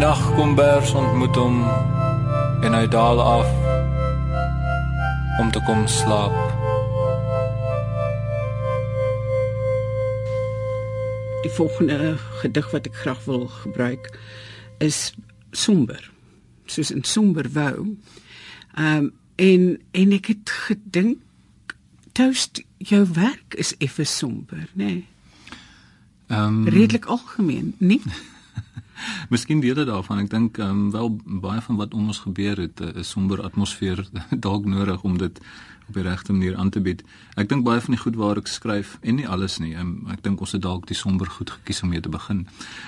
In 0.00 0.06
die 0.06 0.12
nag 0.14 0.34
kom 0.34 0.54
bers 0.56 0.94
ontmoet 0.96 1.36
hom 1.36 1.58
en 2.64 2.72
hy 2.72 2.86
daal 2.88 3.18
af 3.20 3.50
om 5.42 5.50
te 5.52 5.60
kom 5.66 5.82
slaap. 5.92 6.38
Die 11.44 11.52
volgende 11.52 12.16
gedig 12.40 12.72
wat 12.72 12.88
ek 12.88 12.96
graag 13.02 13.20
wil 13.28 13.44
gebruik 13.58 14.08
is 14.80 15.12
somber. 15.52 16.00
Soos 16.64 16.94
in 16.96 17.04
somber 17.04 17.52
wou. 17.52 17.92
Ehm 18.80 18.96
um, 18.96 19.12
en 19.36 19.68
en 19.92 20.16
ek 20.16 20.32
het 20.32 20.56
gedink 20.64 21.76
toast 22.16 22.64
jou 22.78 23.04
werk 23.20 23.60
is 23.60 23.76
effe 23.76 24.08
somber, 24.08 24.64
nê? 24.72 24.84
Nee. 24.84 25.06
Ehm 26.32 26.64
um, 26.64 26.68
redelik 26.68 27.04
algemeen, 27.04 27.74
nie? 27.76 28.00
Miskien 29.32 29.60
deel 29.60 29.74
dit 29.74 29.86
daarvan. 29.86 30.18
Ek 30.24 30.30
dink 30.30 30.58
ehm 30.58 30.70
um, 30.70 30.90
wel 30.90 31.10
baie 31.24 31.60
van 31.60 31.76
wat 31.76 31.94
om 31.94 32.06
ons 32.06 32.22
gebeur 32.26 32.56
het 32.56 32.80
'n 32.80 33.04
somber 33.04 33.42
atmosfeer 33.42 34.08
dalk 34.46 34.64
nodig 34.64 35.02
om 35.02 35.18
dit 35.18 35.40
op 35.88 35.94
die 35.94 36.02
regte 36.02 36.32
manier 36.32 36.56
aan 36.56 36.70
te 36.70 36.80
bied. 36.80 37.02
Ek 37.34 37.48
dink 37.48 37.64
baie 37.64 37.80
van 37.80 37.94
die 37.94 38.02
goed 38.02 38.16
waar 38.16 38.36
ek 38.36 38.46
skryf 38.46 38.98
en 39.00 39.14
nie 39.14 39.28
alles 39.28 39.58
nie. 39.58 39.74
Um, 39.74 40.06
ek 40.10 40.22
dink 40.22 40.40
ons 40.40 40.52
het 40.52 40.62
dalk 40.62 40.86
die 40.86 40.96
somber 40.96 41.26
goed 41.26 41.50
gekies 41.50 41.82
om 41.82 41.88
mee 41.88 42.00
te 42.00 42.08
begin. 42.08 42.46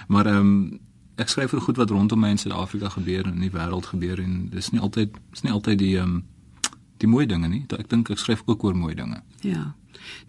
Maar 0.09 0.27
ehm 0.27 0.39
um, 0.39 0.81
ek 1.21 1.29
skryf 1.29 1.53
oor 1.53 1.61
goed 1.61 1.77
wat 1.77 1.91
rondom 1.91 2.21
my 2.21 2.31
in 2.33 2.39
Suid-Afrika 2.39 2.89
gebeur 2.89 3.27
en 3.27 3.35
in 3.35 3.41
die 3.41 3.53
wêreld 3.53 3.87
gebeur 3.87 4.19
en 4.19 4.49
dis 4.51 4.71
nie 4.73 4.81
altyd 4.81 5.19
dis 5.31 5.43
nie 5.43 5.53
altyd 5.53 5.79
die 5.79 5.97
ehm 5.99 6.15
um, 6.15 6.23
die 7.03 7.11
mooi 7.11 7.27
dinge 7.27 7.49
nie. 7.49 7.65
Ek 7.79 7.89
dink 7.91 8.11
ek 8.15 8.21
skryf 8.23 8.45
ook 8.47 8.65
oor 8.65 8.77
mooi 8.79 8.95
dinge. 8.95 9.23
Ja. 9.43 9.75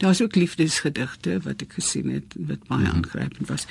Daar's 0.02 0.22
ook 0.22 0.36
liefdesgedigte 0.36 1.40
wat 1.46 1.62
ek 1.62 1.78
gesien 1.78 2.10
het 2.10 2.36
wat 2.38 2.66
baie 2.68 2.88
mhm. 2.88 2.96
aangrypend 2.96 3.48
was. 3.48 3.68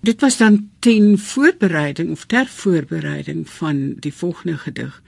Dit 0.00 0.20
was 0.20 0.36
dan 0.36 0.70
ten 0.78 1.18
voorbereiding 1.18 2.10
of 2.10 2.26
ter 2.26 2.46
voorbereiding 2.46 3.48
van 3.50 3.94
die 3.94 4.14
volgende 4.14 4.58
gedig. 4.58 5.02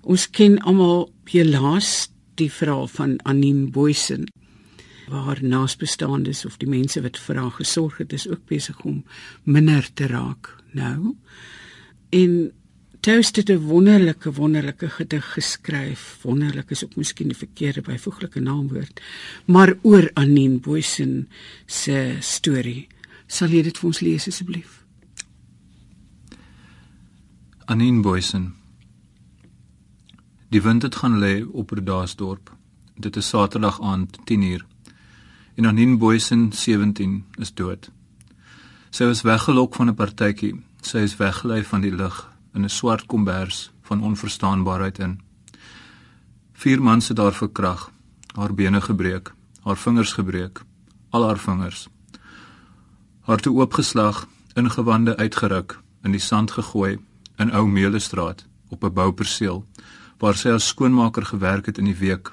Ons 0.00 0.30
ken 0.30 0.58
almal 0.58 1.12
helaas 1.24 2.10
die 2.34 2.52
verhaal 2.52 2.88
van 2.88 3.18
Anine 3.22 3.70
Boysen 3.70 4.28
waar 5.10 5.42
naasbestaandes 5.42 6.44
of 6.46 6.56
die 6.62 6.68
mense 6.70 7.02
wat 7.02 7.18
vir 7.18 7.40
haar 7.42 7.56
gesorg 7.58 7.98
het 7.98 8.12
is 8.12 8.28
ook 8.30 8.44
besig 8.46 8.78
om 8.86 9.02
minder 9.42 9.88
te 9.94 10.06
raak 10.06 10.54
nou. 10.70 11.16
En 12.14 12.52
Toast 13.00 13.36
het 13.36 13.48
'n 13.48 13.58
wonderlike 13.58 14.32
wonderlike 14.32 14.88
gedig 14.88 15.32
geskryf. 15.32 16.18
Wonderlik 16.22 16.70
is 16.70 16.84
ook 16.84 16.96
miskien 16.96 17.28
die 17.28 17.36
verkeerde 17.36 17.80
byvoeglike 17.80 18.40
naamwoord, 18.40 19.00
maar 19.44 19.74
oor 19.82 20.10
Anine 20.14 20.58
Boysen 20.58 21.28
se 21.66 22.16
storie. 22.18 22.86
Sal 23.30 23.52
jy 23.54 23.60
dit 23.62 23.76
vir 23.78 23.86
ons 23.86 24.00
lees 24.02 24.24
asseblief? 24.26 24.80
Anine 27.70 28.02
Boysen. 28.02 28.48
Die 30.50 30.62
wind 30.64 30.82
het 30.82 30.98
gaan 30.98 31.20
lê 31.22 31.44
op 31.46 31.70
Rodaasdorp. 31.70 32.50
Dit 32.98 33.16
is 33.16 33.28
Saterdag 33.30 33.78
aand 33.86 34.18
10uur. 34.26 34.64
En 35.54 35.70
Anine 35.70 35.96
Boysen 35.96 36.48
17 36.52 37.20
is 37.38 37.54
dood. 37.54 37.86
Sy 38.90 39.06
was 39.06 39.22
weggelok 39.22 39.78
van 39.78 39.88
'n 39.88 39.94
partytjie. 39.94 40.58
Sy 40.82 40.98
is 41.06 41.16
weggelei 41.16 41.62
van 41.62 41.80
die 41.86 41.94
lig 41.94 42.16
in 42.54 42.64
'n 42.64 42.68
swart 42.68 43.06
kombers 43.06 43.70
van 43.82 44.02
onverstaanbaarheid 44.02 44.98
in. 44.98 45.20
Vier 46.52 46.82
mans 46.82 47.08
het 47.08 47.18
haar 47.18 47.34
verkrag, 47.34 47.92
haar 48.34 48.54
bene 48.54 48.80
gebreek, 48.80 49.32
haar 49.62 49.76
vingers 49.76 50.12
gebreek, 50.12 50.62
al 51.10 51.26
haar 51.26 51.38
vingers. 51.38 51.88
Haar 53.20 53.38
toe 53.38 53.54
oopgeslag, 53.58 54.26
ingewande 54.54 55.16
uitgeruk, 55.16 55.78
in 56.02 56.12
die 56.16 56.20
sand 56.20 56.50
gegooi 56.50 56.98
in 57.38 57.52
ou 57.52 57.66
Meelestraat 57.68 58.46
op 58.68 58.84
'n 58.84 58.92
bouperseel 58.92 59.64
waar 60.18 60.34
sy 60.34 60.48
as 60.48 60.66
skoonmaker 60.66 61.24
gewerk 61.24 61.66
het 61.66 61.78
in 61.78 61.84
die 61.84 61.96
week. 61.96 62.32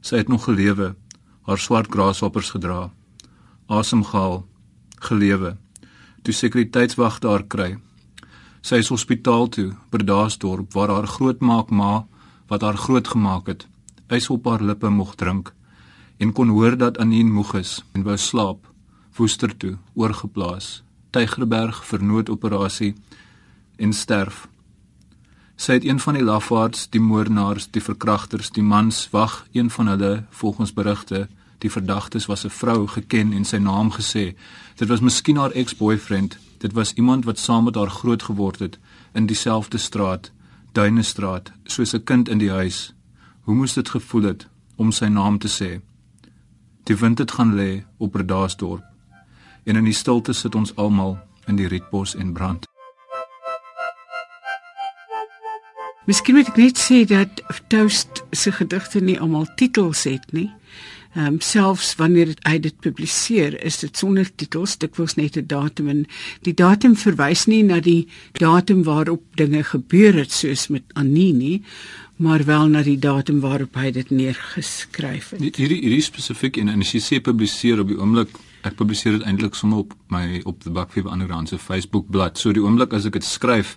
Sy 0.00 0.16
het 0.16 0.28
nog 0.28 0.44
gelewe, 0.44 0.94
haar 1.42 1.58
swart 1.58 1.90
grashoppers 1.90 2.50
gedra, 2.50 2.90
asemgehaal, 3.66 4.46
gelewe. 5.00 5.56
Toe 6.22 6.34
sekuriteitswagte 6.34 7.28
haar 7.28 7.42
kry, 7.42 7.78
Sy 8.62 8.78
is 8.78 8.92
hospitaal 8.94 9.48
toe, 9.48 9.72
Berdaasdorp, 9.90 10.72
waar 10.72 10.88
haar 10.94 11.06
grootmaak 11.10 11.70
ma 11.70 12.06
wat 12.46 12.62
haar 12.62 12.76
grootgemaak 12.78 13.48
het, 13.50 13.66
ys 14.06 14.28
op 14.30 14.46
haar 14.46 14.62
lippe 14.62 14.90
moeg 14.90 15.16
drink 15.18 15.50
en 16.22 16.30
kon 16.32 16.52
hoor 16.54 16.76
dat 16.78 16.98
Anien 17.02 17.32
moeg 17.32 17.56
is 17.58 17.80
en 17.96 18.04
wou 18.06 18.14
slaap, 18.16 18.68
woester 19.16 19.56
toe, 19.56 19.76
oorgeplaas, 19.94 20.82
Tygerberg 21.10 21.84
vir 21.84 22.02
noodoperasie 22.02 22.94
en 23.76 23.92
sterf. 23.92 24.48
Sy 25.56 25.72
het 25.72 25.84
een 25.84 26.00
van 26.00 26.14
die 26.14 26.24
lafaards, 26.24 26.88
die 26.90 27.00
moordenaars, 27.00 27.68
die 27.70 27.82
verkragters, 27.82 28.50
die 28.50 28.64
mans 28.64 29.08
wag, 29.12 29.44
een 29.52 29.70
van 29.70 29.86
hulle 29.86 30.24
volgens 30.30 30.72
berigte 30.72 31.28
Die 31.62 31.70
verdagtes 31.70 32.26
was 32.26 32.44
'n 32.44 32.50
vrou 32.50 32.88
geken 32.88 33.32
en 33.32 33.44
sy 33.44 33.56
naam 33.56 33.92
gesê. 33.92 34.34
Dit 34.76 34.88
was 34.88 35.00
miskien 35.00 35.36
haar 35.36 35.52
ex-boyfriend 35.52 36.36
Dit 36.62 36.72
was 36.72 36.92
iemand 36.92 37.24
wat 37.24 37.38
saam 37.38 37.64
met 37.64 37.74
haar 37.74 37.90
groot 37.90 38.22
geword 38.22 38.58
het 38.58 38.78
in 39.12 39.26
dieselfde 39.26 39.78
straat, 39.78 40.32
Duinestraat, 40.72 41.52
soos 41.64 41.94
'n 41.94 42.04
kind 42.04 42.28
in 42.28 42.38
die 42.38 42.50
huis. 42.50 42.94
Hoe 43.40 43.54
moes 43.54 43.72
dit 43.72 43.88
gevoel 43.88 44.22
het 44.22 44.48
om 44.76 44.92
sy 44.92 45.04
naam 45.04 45.38
te 45.38 45.48
sê? 45.48 45.80
Die 46.82 46.96
wind 46.96 47.18
het 47.18 47.30
gaan 47.30 47.54
lê 47.54 47.84
op 47.96 48.14
Redaasdorp. 48.14 48.91
En 49.64 49.76
in 49.76 49.84
die 49.84 49.94
stilte 49.94 50.32
sit 50.32 50.54
ons 50.54 50.74
almal 50.76 51.18
in 51.46 51.56
die 51.56 51.68
rietbos 51.68 52.14
en 52.14 52.32
brand. 52.32 52.66
Miskien 56.06 56.34
moet 56.34 56.48
ek 56.50 56.58
net 56.58 56.80
sê 56.82 57.04
dat 57.06 57.44
Toast 57.70 58.24
se 58.34 58.50
gedigte 58.52 59.00
nie 59.00 59.20
almal 59.22 59.46
titels 59.54 60.02
het 60.08 60.32
nie. 60.34 60.50
Ehm 61.12 61.34
um, 61.34 61.40
selfs 61.44 61.92
wanneer 62.00 62.26
dit 62.26 62.44
uit 62.44 62.62
dit 62.62 62.76
publiseer, 62.80 63.54
is 63.62 63.78
dit 63.78 63.96
sonder 63.96 64.26
titels, 64.34 64.78
dit 64.80 64.96
was 64.96 65.14
net 65.14 65.36
'n 65.36 65.46
datum 65.46 65.88
en 65.88 66.06
die 66.42 66.54
datum 66.54 66.96
verwys 66.96 67.46
nie 67.46 67.62
na 67.62 67.80
die 67.80 68.08
datum 68.32 68.82
waarop 68.82 69.22
dinge 69.36 69.62
gebeur 69.62 70.14
het 70.14 70.32
soos 70.32 70.68
met 70.68 70.82
Anini, 70.92 71.62
maar 72.16 72.44
wel 72.44 72.66
na 72.66 72.82
die 72.82 72.98
datum 72.98 73.40
waarop 73.40 73.74
hy 73.74 73.90
dit 73.90 74.10
neergeskryf 74.10 75.30
het. 75.30 75.56
Hierdie 75.56 75.80
hierdie 75.80 76.02
spesifiek 76.02 76.56
en 76.56 76.68
as 76.68 76.92
jy 76.92 77.00
sê 77.00 77.20
publiseer 77.20 77.80
op 77.80 77.88
die 77.88 77.98
oomblik 77.98 78.28
Ek 78.62 78.76
publiseer 78.78 79.16
dit 79.16 79.24
eintlik 79.26 79.56
sommer 79.58 79.82
op 79.82 79.94
my 80.14 80.38
op 80.46 80.60
die 80.62 80.70
Bakfever 80.70 81.10
Underground 81.10 81.50
se 81.50 81.58
Facebook 81.58 82.06
bladsy. 82.14 82.44
So 82.44 82.54
die 82.54 82.62
oomblik 82.62 82.92
as 82.94 83.08
ek 83.08 83.16
dit 83.18 83.26
skryf, 83.26 83.74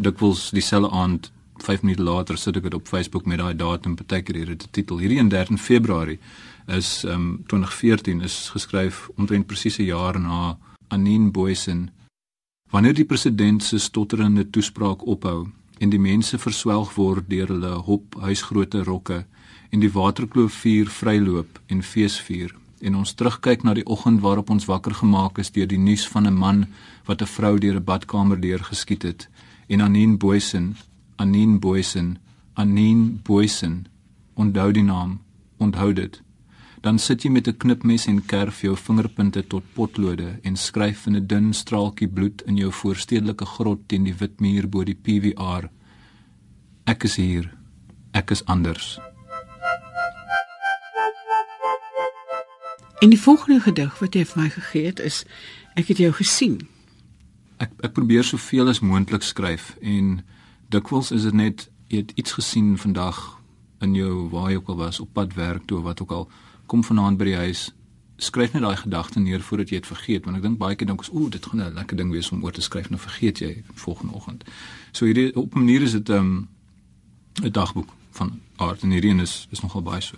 dikwels 0.00 0.50
dieselfde 0.56 0.88
aand, 0.96 1.28
5 1.60 1.82
minute 1.84 2.02
later 2.02 2.38
sit 2.40 2.56
ek 2.56 2.64
dit 2.64 2.74
op 2.74 2.88
Facebook 2.88 3.26
met 3.28 3.42
daai 3.42 3.52
datum, 3.54 3.92
partykeer 3.98 4.38
hier 4.40 4.52
dit 4.54 4.64
titel. 4.72 5.02
Hierdie 5.04 5.20
13 5.28 5.60
Februarie 5.60 6.16
is 6.66 7.04
um, 7.04 7.42
2014 7.52 8.22
is 8.24 8.48
geskryf 8.54 9.10
omtrent 9.18 9.46
presies 9.46 9.78
'n 9.78 9.90
jaar 9.90 10.18
na 10.18 10.56
Anine 10.88 11.30
Boysen. 11.30 11.90
Wanneer 12.70 12.94
die 12.94 13.04
president 13.04 13.62
se 13.62 13.78
stotterende 13.78 14.50
toespraak 14.50 15.06
ophou 15.06 15.50
en 15.78 15.90
die 15.90 16.00
mense 16.00 16.38
verswelg 16.38 16.94
word 16.96 17.28
deur 17.28 17.52
hulle 17.52 17.74
hop 17.84 18.16
huisgrootte 18.20 18.82
rokke 18.84 19.26
en 19.70 19.80
die 19.80 19.92
waterkloof 19.92 20.52
vuur 20.64 20.88
vryloop 20.88 21.60
en 21.68 21.82
feesvier 21.82 22.61
en 22.82 22.96
ons 22.98 23.14
terugkyk 23.14 23.62
na 23.62 23.74
die 23.78 23.86
oggend 23.86 24.20
waarop 24.20 24.50
ons 24.50 24.66
wakker 24.70 24.94
gemaak 24.94 25.38
is 25.38 25.52
deur 25.54 25.68
die 25.70 25.78
nuus 25.78 26.08
van 26.08 26.26
'n 26.26 26.38
man 26.44 26.66
wat 27.06 27.22
'n 27.22 27.32
vrou 27.36 27.58
deur 27.58 27.76
'n 27.76 27.84
badkamer 27.84 28.40
deur 28.40 28.62
geskiet 28.70 29.02
het 29.02 29.28
en 29.68 29.80
Anine 29.80 30.16
Boysen 30.16 30.76
Anine 31.16 31.58
Boysen 31.58 32.18
Anine 32.54 33.06
Boysen 33.22 33.86
onthou 34.34 34.72
die 34.72 34.84
naam 34.84 35.20
onthou 35.58 35.92
dit 35.92 36.22
dan 36.82 36.98
sit 36.98 37.22
jy 37.22 37.30
met 37.30 37.48
'n 37.48 37.56
knipmes 37.56 38.06
en 38.06 38.24
kerf 38.26 38.60
jou 38.60 38.76
vingerpunte 38.76 39.46
tot 39.46 39.64
potlode 39.74 40.38
en 40.42 40.56
skryf 40.56 41.06
in 41.06 41.16
'n 41.16 41.26
dun 41.26 41.52
straaltjie 41.52 42.08
bloed 42.08 42.42
in 42.46 42.56
jou 42.56 42.72
voorstedelike 42.72 43.44
grot 43.44 43.80
teen 43.86 44.04
die 44.04 44.14
wit 44.14 44.40
muur 44.40 44.68
bo 44.68 44.84
die 44.84 44.98
PVR. 45.04 45.70
Ek 46.84 47.04
is 47.04 47.16
hier. 47.16 47.54
Ek 48.12 48.30
is 48.30 48.44
anders. 48.44 49.11
En 53.02 53.10
die 53.10 53.20
volgende 53.20 53.60
gedig 53.60 53.98
wat 53.98 54.14
jy 54.14 54.22
vir 54.30 54.38
my 54.38 54.48
gegee 54.54 54.84
het 54.86 55.00
is 55.02 55.24
ek 55.74 55.88
het 55.90 55.98
jou 55.98 56.12
gesien. 56.14 56.60
Ek 57.58 57.72
ek 57.82 57.96
probeer 57.96 58.22
soveel 58.22 58.70
as 58.70 58.78
moontlik 58.78 59.26
skryf 59.26 59.72
en 59.80 60.20
dikwels 60.70 61.10
is 61.10 61.26
dit 61.26 61.34
net 61.34 61.64
jy 61.90 62.04
het 62.04 62.12
iets 62.14 62.36
gesien 62.38 62.76
vandag 62.78 63.18
in 63.82 63.98
jou 63.98 64.28
waar 64.30 64.52
jy 64.52 64.60
ook 64.60 64.70
al 64.70 64.78
was 64.84 65.00
op 65.02 65.10
pad 65.18 65.34
werk 65.34 65.66
toe 65.66 65.80
of 65.80 65.84
wat 65.90 66.04
ook 66.04 66.14
al 66.14 66.28
kom 66.70 66.86
vanaand 66.86 67.18
by 67.18 67.32
die 67.32 67.36
huis, 67.42 67.64
skryf 68.22 68.54
net 68.54 68.62
daai 68.62 68.78
gedagte 68.84 69.20
neer 69.20 69.42
voordat 69.42 69.74
jy 69.74 69.82
dit 69.82 69.90
vergeet, 69.90 70.24
want 70.24 70.38
ek 70.38 70.46
dink 70.46 70.62
baie 70.62 70.78
keer 70.78 70.86
dink 70.86 71.02
ons, 71.02 71.10
ooh, 71.10 71.26
dit 71.30 71.46
gaan 71.46 71.60
'n 71.60 71.74
lekker 71.74 71.96
ding 71.96 72.14
wees 72.14 72.30
om 72.30 72.44
oor 72.44 72.54
te 72.54 72.62
skryf, 72.62 72.88
nou 72.90 73.00
vergeet 73.02 73.38
jy 73.42 73.64
volgende 73.74 74.14
oggend. 74.14 74.44
So 74.92 75.10
hierdie 75.10 75.34
op 75.34 75.56
'n 75.56 75.58
manier 75.58 75.82
is 75.82 75.92
dit 75.98 76.08
'n 76.08 76.12
um, 76.12 76.48
dagboek 77.50 77.90
van 78.10 78.40
aard 78.56 78.82
en 78.82 78.90
hierdie 78.90 79.20
is 79.20 79.48
is 79.50 79.60
nogal 79.60 79.82
baie 79.82 80.00
so. 80.00 80.16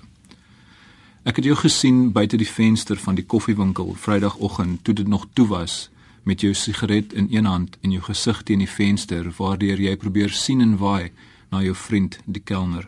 Ek 1.25 1.39
het 1.41 1.47
jou 1.49 1.55
gesien 1.57 2.11
buite 2.13 2.37
die 2.37 2.49
venster 2.49 2.99
van 3.01 3.17
die 3.17 3.25
koffiewinkel 3.25 3.95
Vrydagoggend 3.97 4.83
toe 4.85 4.93
dit 4.95 5.09
nog 5.09 5.23
toe 5.33 5.47
was 5.49 5.89
met 6.29 6.43
jou 6.45 6.53
sigaret 6.53 7.15
in 7.17 7.31
een 7.31 7.49
hand 7.49 7.79
en 7.81 7.95
jou 7.97 8.03
gesig 8.05 8.43
teen 8.43 8.61
die 8.61 8.69
venster 8.69 9.31
waardeur 9.39 9.81
jy 9.81 9.95
probeer 9.97 10.35
sien 10.37 10.61
en 10.61 10.77
waai 10.77 11.13
na 11.49 11.63
jou 11.65 11.73
vriend 11.75 12.19
die 12.27 12.45
kelner. 12.45 12.85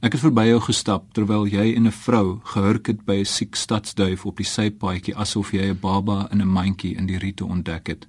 Ek 0.00 0.16
het 0.16 0.24
verby 0.24 0.46
jou 0.48 0.62
gestap 0.70 1.12
terwyl 1.12 1.44
jy 1.44 1.74
en 1.76 1.86
'n 1.86 1.92
vrou 1.92 2.40
gehurk 2.44 2.86
het 2.86 3.04
by 3.04 3.20
'n 3.20 3.24
siek 3.24 3.56
stadsduif 3.56 4.24
op 4.24 4.36
die 4.36 4.48
sypaadjie 4.48 5.16
asof 5.16 5.52
jy 5.52 5.68
'n 5.68 5.80
baba 5.80 6.28
in 6.32 6.40
'n 6.40 6.48
mandjie 6.48 6.96
in 6.96 7.06
die 7.06 7.18
riete 7.18 7.44
ontdek 7.44 7.86
het. 7.86 8.06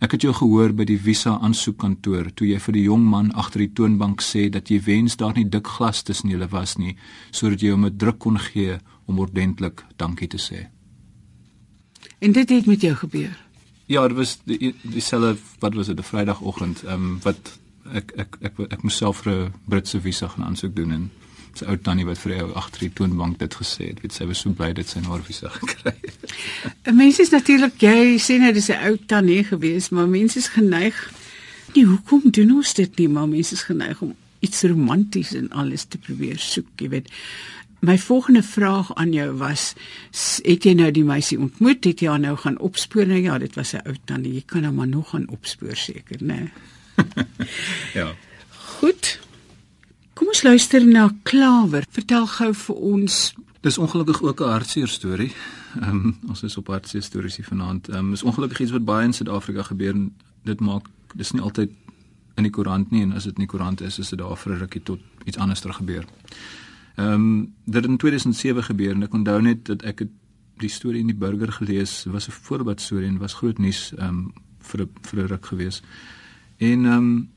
Ek 0.00 0.14
het 0.16 0.22
jou 0.24 0.32
gehoor 0.32 0.72
by 0.72 0.86
die 0.88 0.98
visa 0.98 1.34
aansoekkantoor 1.44 2.30
toe 2.32 2.46
jy 2.48 2.58
vir 2.64 2.72
die 2.72 2.84
jong 2.86 3.02
man 3.04 3.26
agter 3.36 3.66
die 3.66 3.72
toonbank 3.76 4.22
sê 4.24 4.46
dat 4.48 4.70
jy 4.72 4.78
wens 4.86 5.18
daar 5.20 5.34
nie 5.36 5.44
dik 5.44 5.68
glas 5.76 6.00
tussen 6.02 6.30
julle 6.32 6.48
was 6.48 6.78
nie 6.80 6.96
sodat 7.30 7.60
jy 7.60 7.74
hom 7.74 7.84
'n 7.84 7.98
druk 7.98 8.18
kon 8.18 8.38
gee 8.38 8.78
om 9.06 9.18
ordentlik 9.18 9.84
dankie 9.98 10.28
te 10.28 10.38
sê. 10.38 10.68
En 12.18 12.32
dit 12.32 12.48
het 12.48 12.66
met 12.66 12.80
jou 12.80 12.94
gebeur. 12.94 13.36
Ja, 13.86 14.08
dit 14.08 14.16
was 14.16 14.38
die 14.44 14.74
dieselfde 14.82 15.36
wat 15.58 15.74
was 15.74 15.86
dit 15.86 15.98
'n 15.98 16.02
Vrydagoggend, 16.02 16.82
ehm 16.82 16.94
um, 16.94 17.18
wat 17.22 17.58
ek 17.92 18.12
ek 18.16 18.36
ek 18.40 18.58
ek, 18.58 18.72
ek 18.72 18.82
myself 18.82 19.22
vir 19.22 19.32
'n 19.32 19.52
Britse 19.68 20.00
visa 20.00 20.28
gaan 20.28 20.44
aansoek 20.44 20.76
doen 20.76 20.92
en 20.92 21.10
sy 21.58 21.66
ou 21.66 21.76
tannie 21.76 22.06
wat 22.06 22.18
vir 22.18 22.36
jou 22.36 22.52
agter 22.54 22.80
die 22.80 22.92
toonbank 22.94 23.38
dit 23.38 23.54
gesê 23.54 23.90
het, 23.90 24.00
weet 24.02 24.12
sy 24.12 24.26
was 24.26 24.38
so 24.38 24.50
bly 24.50 24.72
dit 24.72 24.88
sy 24.88 25.00
haar 25.00 25.22
visa 25.22 25.48
gekry 25.48 25.94
het. 25.94 26.34
mense 27.02 27.22
is 27.22 27.30
natuurlik 27.30 27.80
jy 27.82 28.18
sê 28.18 28.38
nou 28.38 28.52
dis 28.52 28.70
'n 28.70 28.82
ou 28.88 28.96
tannie 29.06 29.44
gewees, 29.44 29.90
maar 29.90 30.08
mense 30.08 30.38
is 30.38 30.48
geneig 30.48 31.10
nie 31.74 31.86
hoekom 31.86 32.30
doen 32.30 32.56
ons 32.58 32.74
dit 32.74 32.98
nie, 32.98 33.08
maar 33.08 33.28
mense 33.28 33.54
is 33.54 33.62
geneig 33.62 34.00
om 34.02 34.14
iets 34.40 34.62
romanties 34.62 35.34
en 35.34 35.50
alles 35.50 35.84
te 35.84 35.98
probeer 35.98 36.38
soek, 36.38 36.70
jy 36.80 36.88
weet. 36.88 37.10
My 37.80 37.96
volgende 37.98 38.42
vraag 38.44 38.90
aan 39.00 39.12
jou 39.16 39.30
was 39.40 39.70
het 40.44 40.66
jy 40.68 40.74
nou 40.76 40.90
die 40.92 41.04
meisie 41.04 41.38
ontmoet? 41.40 41.84
Het 41.84 42.02
jy 42.04 42.10
haar 42.12 42.20
nou 42.20 42.34
gaan 42.36 42.58
opspoor? 42.60 43.08
Nou 43.08 43.20
ja, 43.20 43.38
dit 43.38 43.54
was 43.56 43.72
'n 43.72 43.86
ou 43.86 43.96
tannie. 44.04 44.34
Jy 44.34 44.42
kan 44.46 44.64
hom 44.64 44.74
maar 44.74 44.88
nog 44.88 45.10
gaan 45.10 45.28
opspoor 45.28 45.76
seker, 45.76 46.18
né? 46.20 46.38
Nee. 46.40 46.50
ja. 48.00 48.14
Goed. 48.80 49.18
Kom 50.20 50.28
ons 50.28 50.42
luister 50.44 50.84
na 50.84 51.06
Klawer. 51.24 51.86
Vertel 51.96 52.26
gou 52.28 52.50
vir 52.52 52.80
ons. 52.90 53.14
Dis 53.64 53.78
ongelukkig 53.80 54.20
ook 54.22 54.40
'n 54.40 54.52
hartseer 54.52 54.88
storie. 54.88 55.32
Ehm 55.80 55.88
um, 55.88 56.18
ons 56.28 56.42
is 56.42 56.56
op 56.56 56.66
hartseer 56.66 57.02
stories 57.02 57.36
hier 57.36 57.44
vanaand. 57.44 57.88
Ehm 57.88 57.98
um, 57.98 58.12
is 58.12 58.22
ongelukkig 58.22 58.60
iets 58.60 58.70
wat 58.70 58.84
baie 58.84 59.06
in 59.06 59.12
Suid-Afrika 59.12 59.62
gebeur 59.62 59.94
en 59.94 60.14
dit 60.44 60.60
maak 60.60 60.86
dis 61.14 61.30
nie 61.32 61.40
altyd 61.40 61.70
in 62.36 62.42
die 62.42 62.52
koerant 62.52 62.90
nie 62.90 63.02
en 63.02 63.12
as 63.12 63.24
dit 63.24 63.32
in 63.32 63.46
die 63.46 63.46
koerant 63.46 63.80
is, 63.80 63.98
is 63.98 64.08
dit 64.08 64.18
daar 64.18 64.36
vir 64.36 64.52
'n 64.52 64.58
rukkie 64.58 64.82
tot 64.82 65.00
iets 65.24 65.36
anders 65.36 65.60
ter 65.60 65.72
gebeur. 65.72 66.04
Ehm 66.96 67.12
um, 67.12 67.54
dit 67.64 67.74
het 67.74 67.84
in 67.84 67.96
2007 67.96 68.62
gebeur 68.62 68.94
en 68.94 69.02
ek 69.02 69.14
onthou 69.14 69.42
net 69.42 69.64
dat 69.64 69.82
ek 69.82 69.98
het 69.98 70.10
die 70.58 70.68
storie 70.68 71.00
in 71.00 71.06
die 71.06 71.16
burger 71.16 71.52
gelees. 71.52 72.02
Dit 72.02 72.12
was 72.12 72.28
'n 72.28 72.30
voorbeeld 72.30 72.80
storie 72.80 73.08
en 73.08 73.18
was 73.18 73.34
groot 73.34 73.58
nuus 73.58 73.92
ehm 73.96 74.08
um, 74.08 74.32
vir 74.58 74.80
'n 74.80 74.90
vir 75.02 75.22
'n 75.22 75.26
ruk 75.26 75.46
gewees. 75.46 75.82
En 76.56 76.84
ehm 76.84 76.92
um, 76.92 77.30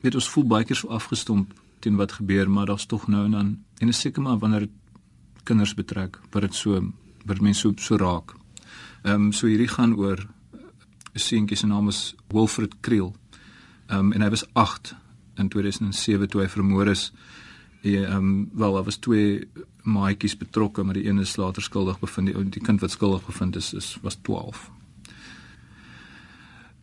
weet 0.00 0.14
ons 0.14 0.28
voel 0.28 0.44
baie 0.46 0.64
keer 0.64 0.76
so 0.76 0.88
afgestomp 0.88 1.63
teen 1.84 1.98
wat 2.00 2.16
gebeur, 2.18 2.50
maar 2.50 2.70
daar's 2.70 2.86
tog 2.88 3.06
nou 3.12 3.24
en 3.24 3.36
dan 3.36 3.52
en 3.78 3.92
is 3.92 4.00
seker 4.00 4.22
maar 4.22 4.38
wanneer 4.38 4.68
kinders 5.44 5.74
betrek, 5.76 6.20
wat 6.32 6.46
dit 6.46 6.54
so 6.54 6.80
wat 7.28 7.40
mense 7.40 7.60
so 7.60 7.72
so 7.76 7.96
raak. 8.00 8.34
Ehm 9.04 9.28
um, 9.28 9.32
so 9.32 9.46
hierdie 9.46 9.68
gaan 9.68 9.96
oor 10.00 10.26
'n 11.14 11.20
seentjie 11.20 11.56
se 11.56 11.66
naam 11.66 11.88
is 11.88 12.14
Wilfred 12.28 12.74
Kriel. 12.80 13.14
Ehm 13.86 13.98
um, 13.98 14.12
en 14.12 14.22
hy 14.22 14.30
was 14.30 14.46
8 14.52 14.94
in 15.36 15.48
2007 15.48 16.28
toe 16.28 16.40
hy 16.40 16.48
vermoor 16.48 16.88
is. 16.88 17.12
Ehm 17.82 18.16
um, 18.16 18.50
wel, 18.52 18.72
daar 18.74 18.84
was 18.84 18.96
twee 18.96 19.48
maatjies 19.82 20.36
betrokke, 20.36 20.82
maar 20.82 20.94
die 20.94 21.08
een 21.08 21.18
is 21.18 21.36
later 21.36 21.62
skuldig 21.62 21.98
bevind. 21.98 22.26
Die, 22.26 22.48
die 22.48 22.62
kind 22.62 22.80
wat 22.80 22.90
skuldig 22.90 23.26
bevind 23.26 23.56
is, 23.56 23.74
is 23.74 23.98
was 24.02 24.18
12. 24.22 24.70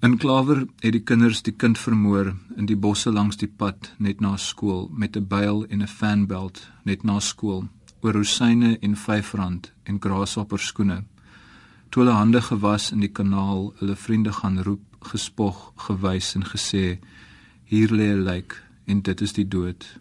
In 0.02 0.18
Klawer 0.18 0.64
het 0.82 0.96
die 0.96 1.04
kinders 1.06 1.44
die 1.46 1.54
kind 1.54 1.78
vermoor 1.78 2.32
in 2.58 2.66
die 2.66 2.76
bosse 2.76 3.12
langs 3.14 3.38
die 3.38 3.50
pad 3.62 3.92
net 4.02 4.22
na 4.26 4.32
skool 4.42 4.88
met 5.02 5.16
'n 5.16 5.28
byl 5.28 5.66
en 5.70 5.84
'n 5.84 5.88
fanbelt 5.88 6.58
net 6.84 7.04
na 7.04 7.20
skool 7.20 7.70
oor 8.02 8.14
rosyne 8.14 8.80
en 8.82 8.96
R5 8.96 9.36
en 9.84 10.02
grashopper 10.02 10.60
skoene. 10.60 11.04
Toe 11.90 12.04
hulle 12.04 12.16
hande 12.16 12.42
gewas 12.42 12.92
in 12.92 13.00
die 13.00 13.12
kanaal, 13.12 13.74
hulle 13.80 13.96
vriende 13.96 14.34
gaan 14.34 14.64
roep, 14.64 14.82
gespog, 15.02 15.72
gewys 15.76 16.36
en 16.36 16.44
gesê: 16.44 17.00
"Hier 17.64 17.90
lê 17.90 18.08
'n 18.14 18.24
lijk 18.24 18.64
en 18.86 19.02
dit 19.02 19.22
is 19.22 19.34
die 19.34 19.48
dood." 19.48 20.00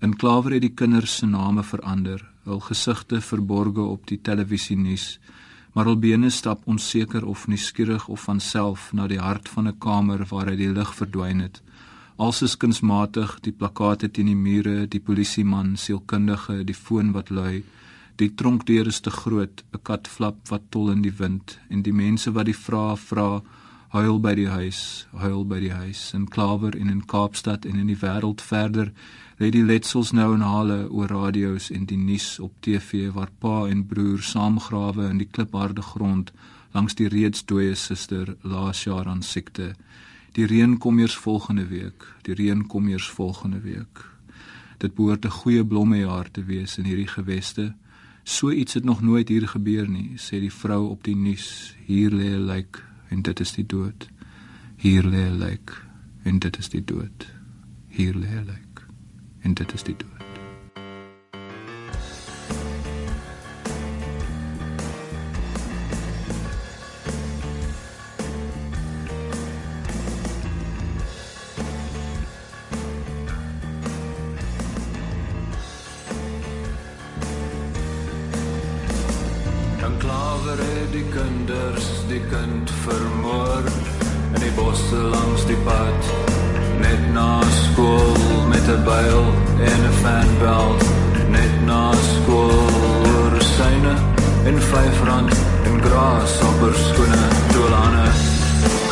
In 0.00 0.16
Klawer 0.16 0.52
het 0.52 0.62
die 0.62 0.74
kinders 0.74 1.16
se 1.16 1.26
name 1.26 1.62
verander, 1.62 2.30
hul 2.44 2.60
gesigte 2.60 3.20
verborge 3.20 3.80
op 3.80 4.06
die 4.06 4.20
televisie 4.20 4.76
nuus 4.76 5.20
maar 5.78 5.86
Albene 5.86 6.30
stap 6.30 6.64
onseker 6.66 7.26
of 7.26 7.46
nuuskierig 7.46 8.08
of 8.08 8.20
van 8.26 8.40
self 8.40 8.88
na 8.92 9.04
die 9.06 9.20
hart 9.22 9.48
van 9.48 9.68
'n 9.68 9.78
kamer 9.78 10.26
waar 10.30 10.48
hy 10.50 10.56
die 10.56 10.72
lig 10.72 10.94
verdwyn 10.94 11.38
het. 11.40 11.62
Als 12.16 12.42
is 12.42 12.56
kunsmatig 12.56 13.38
die 13.40 13.52
plakate 13.52 14.10
teen 14.10 14.26
die 14.26 14.36
mure, 14.36 14.88
die 14.88 15.00
polisieman, 15.00 15.76
sielkundige, 15.76 16.64
die 16.64 16.74
foon 16.74 17.12
wat 17.12 17.30
lui. 17.30 17.62
Die 18.16 18.34
tronkdeur 18.34 18.86
is 18.86 19.00
te 19.00 19.10
groot, 19.10 19.62
'n 19.72 19.82
kat 19.82 20.08
flap 20.08 20.48
wat 20.48 20.62
tol 20.68 20.90
in 20.90 21.02
die 21.02 21.16
wind 21.18 21.58
en 21.68 21.82
die 21.82 21.94
mense 21.94 22.32
wat 22.32 22.46
die 22.46 22.60
vrae 22.66 22.96
vra, 22.96 23.42
huil 23.88 24.18
by 24.20 24.34
die 24.34 24.48
huis, 24.48 25.06
huil 25.12 25.44
by 25.44 25.60
die 25.60 25.72
huis 25.72 26.12
in 26.14 26.28
Klawer 26.28 26.76
en 26.76 26.90
in 26.90 27.06
Kaapstad 27.06 27.64
en 27.64 27.76
in 27.76 27.86
die 27.86 28.00
wêreld 28.02 28.40
verder 28.40 28.92
lê 29.38 29.50
die 29.54 29.62
letsels 29.62 30.10
nou 30.12 30.32
in 30.34 30.42
hale 30.42 30.78
oor 30.90 31.12
radio's 31.14 31.68
en 31.70 31.84
die 31.86 31.98
nuus 31.98 32.38
op 32.42 32.54
TV 32.64 33.06
waar 33.14 33.30
pa 33.38 33.68
en 33.70 33.84
broer 33.86 34.22
saamgrawe 34.22 35.06
in 35.12 35.20
die 35.22 35.30
klipharde 35.30 35.82
grond 35.82 36.32
langs 36.74 36.98
die 36.98 37.08
reeds 37.08 37.44
dooie 37.46 37.76
suster 37.78 38.34
laas 38.42 38.82
jaar 38.84 39.06
aan 39.06 39.22
siekte. 39.22 39.72
Die 40.34 40.46
reën 40.46 40.76
kom 40.78 40.98
eers 40.98 41.16
volgende 41.16 41.66
week, 41.70 42.04
die 42.26 42.34
reën 42.34 42.66
kom 42.66 42.88
eers 42.90 43.08
volgende 43.08 43.60
week. 43.62 44.04
Dit 44.78 44.94
behoort 44.94 45.24
'n 45.24 45.38
goeie 45.40 45.64
blommejaar 45.64 46.30
te 46.30 46.44
wees 46.44 46.78
in 46.78 46.84
hierdie 46.84 47.08
geweste. 47.08 47.74
So 48.24 48.50
iets 48.50 48.74
het 48.74 48.84
nog 48.84 49.00
nooit 49.00 49.28
hier 49.28 49.48
gebeur 49.48 49.88
nie, 49.88 50.16
sê 50.16 50.40
die 50.40 50.52
vrou 50.52 50.88
op 50.88 51.04
die 51.04 51.16
nuus. 51.16 51.74
Hier 51.86 52.10
lê 52.10 52.34
'n 52.34 52.46
lijk 52.46 52.84
en 53.08 53.22
dit 53.22 53.40
is 53.40 53.52
die 53.52 53.66
dood. 53.66 54.08
Hier 54.76 55.02
lê 55.02 55.30
'n 55.30 55.38
lijk 55.38 55.84
en 56.22 56.38
dit 56.38 56.58
is 56.58 56.68
die 56.68 56.84
dood. 56.84 57.26
Hier 57.88 58.14
lê 58.14 58.28
'n 58.28 58.44
lijk 58.46 58.67
en 59.48 59.54
dit 59.54 59.72
is 59.72 59.82
die 59.82 59.96
dood. 59.96 60.26
die 80.92 81.04
kinders 81.12 81.86
die 82.08 82.20
kind 82.30 82.70
vermoor 82.84 83.68
in 84.34 84.40
die 84.40 84.52
bosse 84.56 85.02
langs 85.12 85.44
die 85.50 85.58
pad 85.68 86.37
net 86.80 87.02
na 87.12 87.40
skool 87.62 88.16
met 88.48 88.66
'n 88.68 88.82
byl 88.84 89.22
en 89.70 89.80
'n 89.90 89.94
fanbelt 90.02 90.82
net 91.28 91.54
na 91.66 91.92
skool 91.92 92.68
syne 93.58 93.94
en 94.48 94.58
vyf 94.70 94.98
rand 95.08 95.32
en 95.66 95.80
gras 95.82 96.34
haar 96.42 96.76
skoene. 96.86 97.22
Toelane 97.52 98.06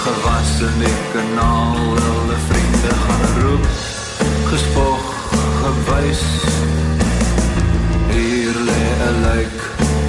gewas 0.03 0.53
in 0.69 0.81
die 0.83 0.97
kanaal 1.13 1.79
hulle 1.79 2.39
vriende 2.49 2.93
gaan 3.05 3.27
roep. 3.43 3.69
Gespog 4.51 5.07
gewys. 5.61 6.25
Hier 8.11 8.57
lê 8.69 8.83
'n 9.11 9.21
lijk 9.27 9.59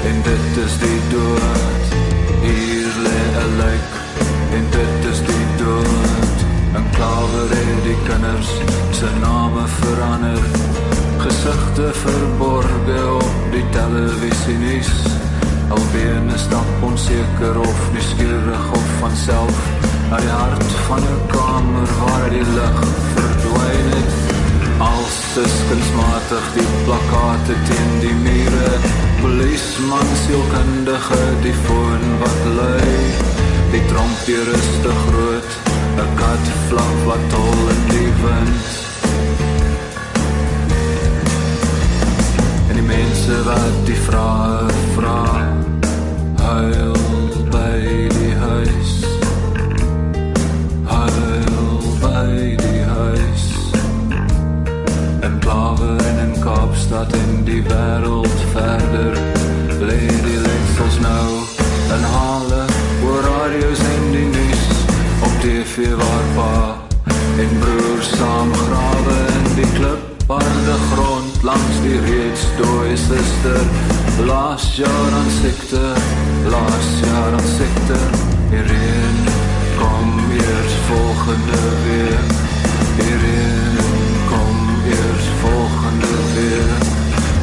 en 0.10 0.18
dit 0.30 0.64
is 0.66 0.74
die 0.84 1.02
dood. 1.14 1.86
Hier 2.42 2.92
lê 3.06 3.20
'n 3.44 3.56
lijk 3.62 3.97
en 6.98 7.04
klawer 7.04 7.50
het 7.50 7.84
die 7.84 7.98
kinders 8.08 8.50
se 8.92 9.10
name 9.22 9.68
verander. 9.68 10.42
Gesigte 11.18 11.90
verborge 11.94 12.98
op 13.14 13.52
die 13.52 13.66
televisie 13.72 14.58
nuus 14.58 14.90
albeen 15.70 16.32
dan 16.50 16.66
onseker 16.82 17.60
of 17.60 17.92
nuuskierig 17.94 18.72
of 18.72 18.88
van 19.00 19.16
self 19.16 19.60
na 20.10 20.18
die 20.18 20.34
hart 20.40 20.72
van 20.88 21.02
'n 21.02 21.22
kamer 21.28 21.90
waar 22.02 22.30
die 22.30 22.48
lig 22.58 22.80
verdwyn 23.14 23.88
het. 23.96 24.14
Als 24.80 25.16
skunsmatig 25.34 26.46
die 26.58 26.70
plakate 26.86 27.56
teen 27.68 27.92
die 28.00 28.18
mure 28.26 28.72
polisman 29.22 30.10
sielkundige 30.26 31.24
die 31.42 31.58
foon 31.66 32.04
wat 32.20 32.42
lui. 32.58 32.94
Die 33.72 33.86
trompeur 33.86 34.48
is 34.60 34.70
te 34.82 34.94
groot 35.06 35.77
'n 36.06 36.12
kat 36.22 36.46
flap 36.68 36.98
wat 37.06 37.24
tol 37.34 37.62
in 37.76 37.84
die 37.94 38.12
wind 38.24 38.66
en 42.70 42.76
die 42.80 42.88
mense 42.96 43.36
wat 43.50 43.78
die 43.86 44.02
vrae 44.08 44.68
vra 44.96 45.22
huil 46.48 46.96
by 47.52 48.08
die 48.18 48.34
huis. 48.46 48.92
Huil 50.86 51.82
by 52.02 52.56
die 52.64 52.84
huis. 52.96 53.46
En 55.26 55.40
klawe 55.40 55.92
in 56.12 56.18
'n 56.30 56.40
Kaapstad 56.46 57.14
in 57.14 57.44
die 57.50 57.64
wêreld 57.72 58.40
verder 58.54 59.14
die 59.80 60.40
letsels 60.46 61.00
nou 61.00 61.30
en 61.96 62.04
hale 62.14 62.47
TV 65.48 65.96
waar 65.96 66.28
pa 66.36 66.78
en 67.44 67.52
broer 67.60 68.02
saam 68.04 68.54
grawe 68.54 69.18
in 69.36 69.46
die 69.56 69.72
klip 69.78 70.32
aan 70.32 70.58
die 70.68 70.80
grond 70.92 71.44
langs 71.50 71.78
die 71.86 72.00
reeds 72.10 72.44
dooie 72.60 72.98
suster 72.98 73.62
laas 74.28 74.66
jaar 74.76 75.12
aan 75.20 75.32
siekte 75.42 75.84
laas 76.52 76.90
jaar 77.06 77.32
aan 77.40 77.50
siekte 77.58 78.00
Die 78.52 78.62
reën 78.64 79.18
kom 79.80 80.20
eers 80.36 80.76
volgende 80.90 81.64
week. 81.86 82.32
Die 83.00 83.16
reën 83.24 83.76
kom 84.32 84.56
eers 84.88 85.28
volgende 85.42 86.16
week. 86.36 86.88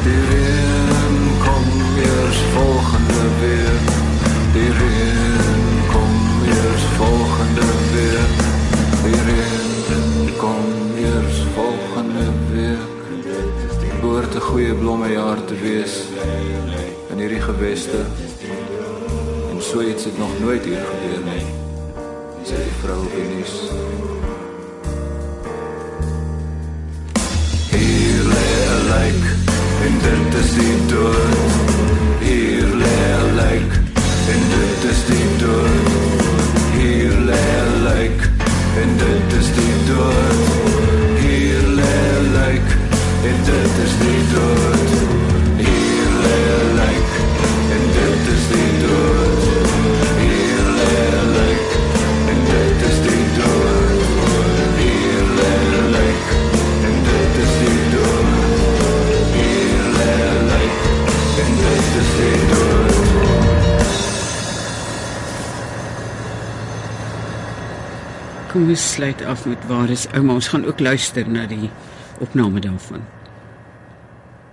Die 0.05 0.21
reën 0.29 1.15
kom 1.45 1.67
eers 2.07 2.39
volgende 2.55 3.23
week. 3.41 3.95
Die 4.53 4.69
reën 4.79 4.94
goeie 14.45 14.73
blomme 14.73 15.07
jaar 15.11 15.45
te 15.45 15.55
wees 15.57 15.93
in 17.09 17.17
hierdie 17.17 17.41
geweste. 17.41 17.97
En 19.49 19.61
so 19.61 19.81
iets 19.81 20.03
het 20.05 20.17
nog 20.17 20.29
nooit 20.39 20.63
hier 20.65 20.83
gebeur 20.89 21.21
nie. 21.25 21.45
Sê 22.45 22.59
die 22.61 22.75
vrou 22.81 22.99
op 23.05 23.15
die 23.15 23.25
nuus. 23.31 23.55
Hier 27.73 28.21
lê 28.33 28.49
'n 28.75 28.85
lijk 28.93 29.25
en 29.87 29.93
dit 30.05 30.39
is 30.41 30.51
die 30.59 30.77
dood. 30.93 31.37
Hier 32.27 32.67
lê 32.81 32.97
'n 33.17 33.35
lijk 33.41 33.71
en 34.33 34.41
dit 34.53 34.81
is 34.91 35.01
die 35.09 35.29
dood. 35.43 35.87
Hier 36.77 37.15
lê 37.29 37.45
'n 37.65 37.83
lijk 37.87 38.21
en 38.81 38.89
dit 39.03 39.29
is 39.39 39.49
die 39.57 39.75
dood. 39.89 40.43
Hier 41.23 41.61
lê 41.79 41.95
'n 42.19 42.31
lijk 42.37 42.69
en 43.29 43.37
dit 43.51 43.73
is 43.85 43.93
die 44.03 44.14
ons 68.65 68.91
sluit 68.93 69.21
af 69.21 69.45
met 69.45 69.67
waar 69.69 69.89
is 69.89 70.07
ouma. 70.13 70.33
Ons 70.33 70.47
gaan 70.47 70.65
ook 70.65 70.79
luister 70.79 71.29
na 71.29 71.45
die 71.45 71.69
opname 72.19 72.59
daarvan. 72.59 73.03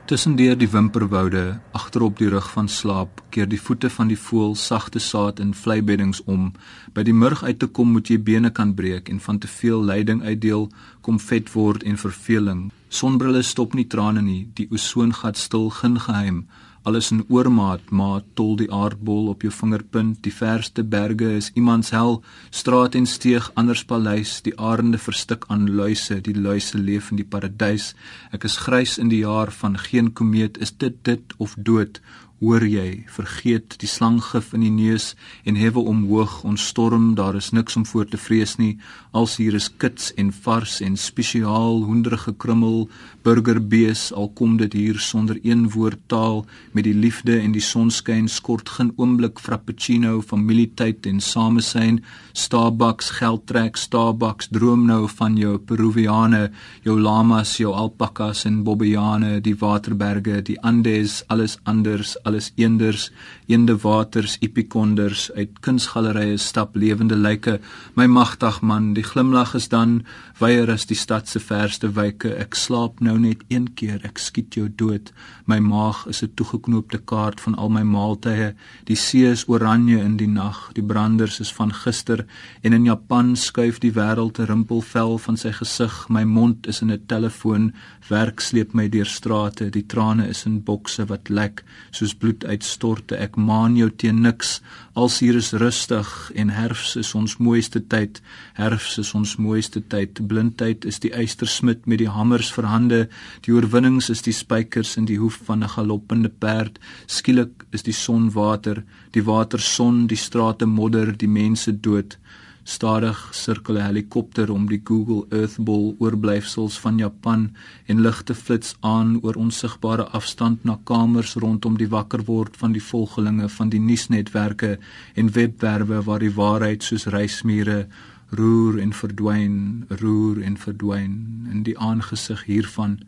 Tussendeur 0.04 0.56
die 0.58 0.68
wimperwoude, 0.68 1.60
agterop 1.72 2.18
die 2.18 2.28
rug 2.28 2.50
van 2.52 2.68
slaap, 2.68 3.22
keer 3.30 3.46
die 3.48 3.60
voete 3.60 3.88
van 3.90 4.10
die 4.10 4.18
voël 4.18 4.56
sagte 4.58 5.00
saad 5.00 5.38
in 5.40 5.54
vleibeddings 5.54 6.20
om. 6.26 6.50
By 6.92 7.04
die 7.06 7.14
murg 7.14 7.44
uit 7.46 7.62
te 7.62 7.68
kom 7.70 7.94
moet 7.94 8.10
jy 8.10 8.18
bene 8.20 8.50
kan 8.50 8.74
breek 8.74 9.08
en 9.08 9.22
van 9.22 9.38
te 9.38 9.48
veel 9.48 9.80
lyding 9.80 10.24
uitdeel, 10.26 10.66
kom 11.00 11.20
vet 11.22 11.52
word 11.54 11.86
en 11.88 11.96
verveling. 11.96 12.66
Sonbrille 12.92 13.40
stop 13.46 13.72
nie 13.78 13.86
trane 13.86 14.20
nie, 14.26 14.42
die 14.58 14.66
ozongat 14.74 15.40
stil 15.40 15.70
geen 15.70 15.96
geheim. 16.02 16.44
Alles 16.82 17.12
in 17.14 17.20
oormaat, 17.28 17.90
maar 17.90 18.24
tol 18.34 18.56
die 18.58 18.66
aardbol 18.74 19.28
op 19.30 19.44
jou 19.46 19.52
vingerpunt, 19.54 20.16
die 20.24 20.32
verste 20.34 20.82
berge 20.82 21.28
is 21.36 21.52
iemands 21.54 21.92
hel, 21.94 22.16
straat 22.50 22.96
en 22.98 23.06
steeg 23.06 23.50
anders 23.54 23.84
paleis, 23.86 24.40
die 24.42 24.54
arende 24.58 24.98
verstik 24.98 25.46
aan 25.48 25.68
luise, 25.70 26.18
die 26.26 26.34
luise 26.34 26.78
leef 26.78 27.12
in 27.14 27.20
die 27.22 27.28
paradys. 27.28 27.92
Ek 28.34 28.48
is 28.50 28.58
grys 28.64 28.96
in 28.98 29.12
die 29.14 29.22
jaar 29.22 29.54
van 29.62 29.78
geen 29.78 30.10
komeet, 30.10 30.58
is 30.58 30.74
dit 30.74 30.98
dit 31.06 31.36
of 31.38 31.54
dood? 31.56 32.02
Hoor 32.42 32.64
jy, 32.66 33.04
vergeet 33.06 33.76
die 33.78 33.86
slanggif 33.86 34.48
in 34.56 34.64
die 34.64 34.72
neus 34.74 35.12
en 35.46 35.54
hewe 35.54 35.84
omhoog, 35.86 36.40
ons 36.42 36.64
storm, 36.72 37.12
daar 37.14 37.36
is 37.38 37.52
niks 37.54 37.76
om 37.78 37.84
voor 37.86 38.08
te 38.10 38.18
vrees 38.18 38.56
nie. 38.58 38.72
Als 39.14 39.36
hier 39.38 39.54
is 39.54 39.68
kits 39.70 40.08
en 40.18 40.32
vars 40.34 40.80
en 40.82 40.96
spesiaal 40.98 41.84
hoenderige 41.86 42.34
krummel, 42.34 42.88
burgerbees, 43.22 44.08
al 44.10 44.26
kom 44.34 44.56
dit 44.58 44.74
hier 44.74 44.98
sonder 44.98 45.38
een 45.46 45.68
woord 45.70 46.00
taal, 46.10 46.42
met 46.74 46.88
die 46.88 46.96
liefde 46.96 47.36
en 47.38 47.54
die 47.54 47.62
sonskyn 47.62 48.26
skort 48.26 48.74
geen 48.74 48.90
oomblik 48.98 49.38
frappuccino, 49.38 50.18
familietyd 50.18 51.06
en 51.06 51.22
samesyn, 51.22 52.02
Starbucks 52.34 53.12
geldtrek, 53.20 53.78
Starbucks 53.78 54.50
droom 54.50 54.88
nou 54.88 55.04
van 55.14 55.38
jou 55.38 55.60
Peruviane, 55.62 56.48
jou 56.82 56.98
lamas, 56.98 57.54
jou 57.62 57.70
alpakas 57.70 58.42
en 58.50 58.64
bobbejaane, 58.66 59.36
die 59.46 59.54
waterberge, 59.62 60.40
die 60.42 60.58
Andes, 60.66 61.20
alles 61.30 61.60
anders, 61.68 62.16
alles 62.24 62.31
alles 62.32 62.52
eenders 62.56 63.12
eende 63.52 63.76
waters, 63.82 64.38
epikonders 64.40 65.28
uit 65.36 65.58
kunsgalerye 65.64 66.38
stap 66.40 66.76
lewende 66.76 67.16
lyke. 67.16 67.58
My 67.98 68.06
magtig 68.08 68.60
man, 68.64 68.92
die 68.96 69.04
glimlag 69.04 69.54
is 69.58 69.68
dan 69.72 70.00
weier 70.40 70.70
as 70.72 70.86
die 70.88 70.96
stad 70.98 71.28
se 71.28 71.40
verste 71.42 71.90
wyke. 71.96 72.32
Ek 72.40 72.56
slaap 72.58 73.02
nou 73.04 73.18
net 73.20 73.44
een 73.52 73.68
keer, 73.76 74.00
ek 74.08 74.18
skiet 74.22 74.56
jou 74.56 74.68
dood. 74.68 75.12
My 75.46 75.58
maag 75.60 76.06
is 76.08 76.22
'n 76.22 76.32
toegeknoopte 76.34 76.98
kaart 77.04 77.40
van 77.40 77.54
al 77.54 77.68
my 77.68 77.82
maaltye. 77.82 78.54
Die 78.86 78.96
see 78.96 79.26
is 79.30 79.48
oranje 79.48 79.98
in 79.98 80.16
die 80.16 80.28
nag, 80.28 80.70
die 80.74 80.82
branders 80.82 81.40
is 81.40 81.52
van 81.52 81.72
gister 81.72 82.26
en 82.62 82.72
in 82.72 82.84
Japan 82.84 83.36
skuif 83.36 83.78
die 83.78 83.92
wêreld 83.92 84.38
'n 84.38 84.46
rimpelvel 84.46 85.18
van 85.18 85.36
sy 85.36 85.52
gesig. 85.52 86.08
My 86.08 86.24
mond 86.24 86.66
is 86.66 86.82
in 86.82 86.90
'n 86.90 87.06
telefoon, 87.06 87.72
werk 88.08 88.40
sleep 88.40 88.74
my 88.74 88.88
deur 88.88 89.06
strate, 89.06 89.70
die 89.70 89.86
trane 89.86 90.28
is 90.28 90.46
in 90.46 90.62
bokse 90.64 91.06
wat 91.06 91.28
lek 91.28 91.64
soos 91.90 92.14
bloed 92.14 92.44
uitstorte. 92.44 93.16
Ek 93.16 93.36
maan 93.44 93.76
jou 93.76 93.88
teen 93.90 94.22
niks. 94.22 94.60
Als 94.94 95.18
hier 95.22 95.36
is 95.38 95.52
rustig 95.56 96.08
en 96.34 96.52
herfs 96.52 96.96
is 97.00 97.14
ons 97.18 97.36
mooiste 97.40 97.80
tyd. 97.80 98.20
Herfs 98.58 98.98
is 98.98 99.12
ons 99.18 99.36
mooiste 99.36 99.80
tyd. 99.80 100.20
Blindheid 100.28 100.84
is 100.84 101.00
die 101.00 101.12
eystersmid 101.16 101.86
met 101.86 102.02
die 102.02 102.10
hamers 102.12 102.52
vir 102.52 102.68
hande. 102.68 103.00
Die 103.46 103.54
oorwinnings 103.54 104.10
is 104.12 104.22
die 104.22 104.36
spykers 104.36 104.96
in 105.00 105.08
die 105.08 105.18
hoef 105.18 105.40
van 105.48 105.64
'n 105.64 105.74
galoppende 105.76 106.28
perd. 106.28 106.78
Skielik 107.06 107.66
is 107.72 107.82
die 107.82 107.96
son 107.96 108.30
water, 108.32 108.84
die 109.12 109.24
water 109.24 109.60
son, 109.60 110.06
die 110.06 110.16
strate 110.16 110.66
modder, 110.66 111.16
die 111.16 111.28
mense 111.28 111.72
dood. 111.72 112.18
Stadig 112.64 113.28
sirkel 113.34 113.76
'n 113.76 113.84
helikopter 113.84 114.50
om 114.50 114.68
die 114.68 114.80
Google 114.84 115.26
Earth 115.30 115.56
bol 115.58 115.96
oorblyfsels 115.98 116.78
van 116.78 116.98
Japan 116.98 117.50
en 117.86 118.00
ligte 118.00 118.34
flits 118.34 118.76
aan 118.80 119.18
oor 119.22 119.34
onsigbare 119.34 120.04
afstand 120.04 120.64
na 120.64 120.78
kamers 120.84 121.34
rondom 121.34 121.76
die 121.76 121.88
wakker 121.88 122.24
word 122.24 122.56
van 122.56 122.72
die 122.72 122.82
volgelinge 122.82 123.48
van 123.48 123.68
die 123.68 123.80
nuusnetwerke 123.80 124.78
en 125.14 125.32
webwerwe 125.32 126.02
waar 126.02 126.18
die 126.18 126.34
waarheid 126.34 126.82
soos 126.82 127.06
reismure 127.06 127.86
roer 128.30 128.78
en 128.78 128.92
verdwyn, 128.92 129.84
roer 129.88 130.42
en 130.42 130.56
verdwyn. 130.56 131.46
In 131.50 131.62
die 131.62 131.78
aangesig 131.78 132.44
hiervan 132.44 133.00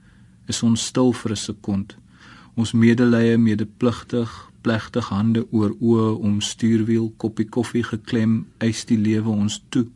is 0.46 0.62
ons 0.62 0.84
stil 0.84 1.12
vir 1.12 1.30
'n 1.30 1.36
sekond. 1.36 1.96
Ons 2.54 2.72
medelee 2.72 3.38
medepligtig, 3.38 4.50
plegtig 4.64 5.10
hande 5.12 5.44
oor 5.50 5.74
oë 5.78 6.10
om 6.24 6.40
stuurwiel, 6.40 7.10
koppie 7.20 7.46
koffie 7.46 7.84
geklem, 7.84 8.44
eis 8.58 8.84
die 8.88 8.98
lewe 8.98 9.30
ons 9.30 9.60
toe 9.70 9.86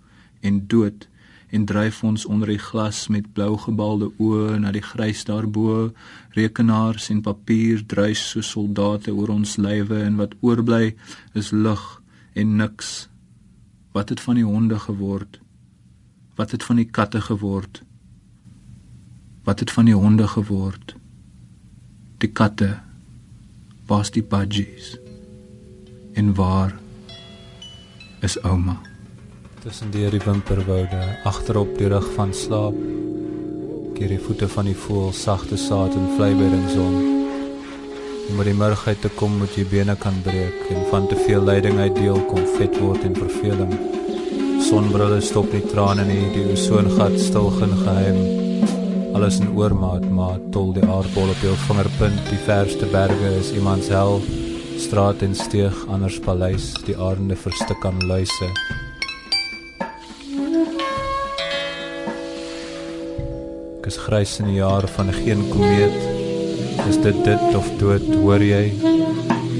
en 0.44 0.66
dood 0.70 1.08
en 1.48 1.64
dryf 1.64 2.02
ons 2.04 2.26
onder 2.28 2.50
die 2.52 2.60
glas 2.60 3.06
met 3.08 3.28
blou 3.32 3.56
gebalde 3.62 4.10
oë 4.20 4.58
na 4.60 4.72
die 4.74 4.84
grys 4.84 5.24
daarbo. 5.28 5.90
Rekenaars 6.36 7.08
en 7.14 7.22
papier 7.24 7.80
druis 7.88 8.24
so 8.34 8.44
soldate 8.44 9.14
oor 9.14 9.32
ons 9.32 9.56
lywe 9.56 10.02
en 10.04 10.18
wat 10.20 10.36
oorbly 10.44 10.94
is 11.38 11.52
lug 11.52 11.84
en 12.36 12.56
niks. 12.60 13.08
Wat 13.96 14.12
het 14.12 14.20
van 14.20 14.36
die 14.36 14.44
honde 14.44 14.78
geword? 14.78 15.40
Wat 16.36 16.52
het 16.52 16.64
van 16.64 16.82
die 16.82 16.90
katte 16.98 17.20
geword? 17.24 17.82
Wat 19.48 19.64
het 19.64 19.72
van 19.72 19.88
die 19.88 19.96
honde 19.96 20.28
geword? 20.28 20.94
Die 22.20 22.30
katte. 22.30 22.76
Waar's 23.88 24.10
die 24.10 24.22
budgies? 24.22 24.98
En 26.12 26.34
waar 26.34 26.74
is 28.20 28.42
ouma? 28.42 28.76
Tussen 29.62 29.90
die 29.90 30.20
wimperwoude, 30.24 31.00
agterop 31.24 31.70
die 31.78 31.88
rug 31.88 32.04
van 32.12 32.34
slaap, 32.36 32.76
keer 33.96 34.12
die 34.12 34.18
voete 34.20 34.48
van 34.52 34.68
die 34.68 34.76
voël 34.76 35.12
sagte 35.16 35.56
saad 35.56 35.96
en 35.96 36.10
om. 36.76 36.98
Om 38.28 38.36
by 38.36 38.44
die 38.44 38.54
murg 38.54 38.82
uit 38.86 39.00
te 39.00 39.08
kom 39.08 39.38
moet 39.38 39.56
jy 39.56 39.64
bene 39.70 39.96
kan 39.96 40.20
breek 40.22 40.68
en 40.68 40.84
van 40.90 41.08
te 41.08 41.16
veel 41.24 41.40
lyding 41.40 41.78
uitdeel 41.78 42.20
kom 42.28 42.44
vet 42.58 42.76
word 42.80 43.08
en 43.08 43.16
verveling. 43.16 43.72
Sonbrille 44.68 45.20
stop 45.20 45.48
nie 45.52 45.64
trane 45.64 46.04
nie, 46.04 46.28
die 46.36 46.44
ozongat 46.52 47.16
stil 47.16 47.48
geen 47.56 47.74
geheim. 47.86 48.47
Alles 49.28 49.40
in 49.44 49.56
oormaat, 49.60 50.04
maar 50.08 50.38
tol 50.54 50.70
die 50.72 50.86
aardbol 50.88 51.28
op 51.28 51.42
jou 51.44 51.50
vingerpunt, 51.66 52.20
die 52.30 52.38
verste 52.46 52.86
berge 52.88 53.32
is 53.36 53.50
iemands 53.52 53.90
hel. 53.92 54.22
Straat 54.80 55.20
en 55.26 55.34
steeg 55.36 55.82
anders 55.92 56.16
paleis, 56.24 56.70
die 56.86 56.96
aarde 56.96 57.36
verstik 57.36 57.84
aan 57.84 58.00
luise. 58.08 58.48
Ek 63.76 63.90
is 63.92 64.00
grys 64.06 64.38
in 64.40 64.48
die 64.48 64.56
jaar 64.62 64.88
van 64.96 65.12
geen 65.20 65.44
komeet. 65.52 66.00
Is 66.88 66.96
dit 67.04 67.20
dit 67.28 67.46
of 67.60 67.68
dood, 67.84 68.08
hoor 68.24 68.40
jy? 68.40 68.64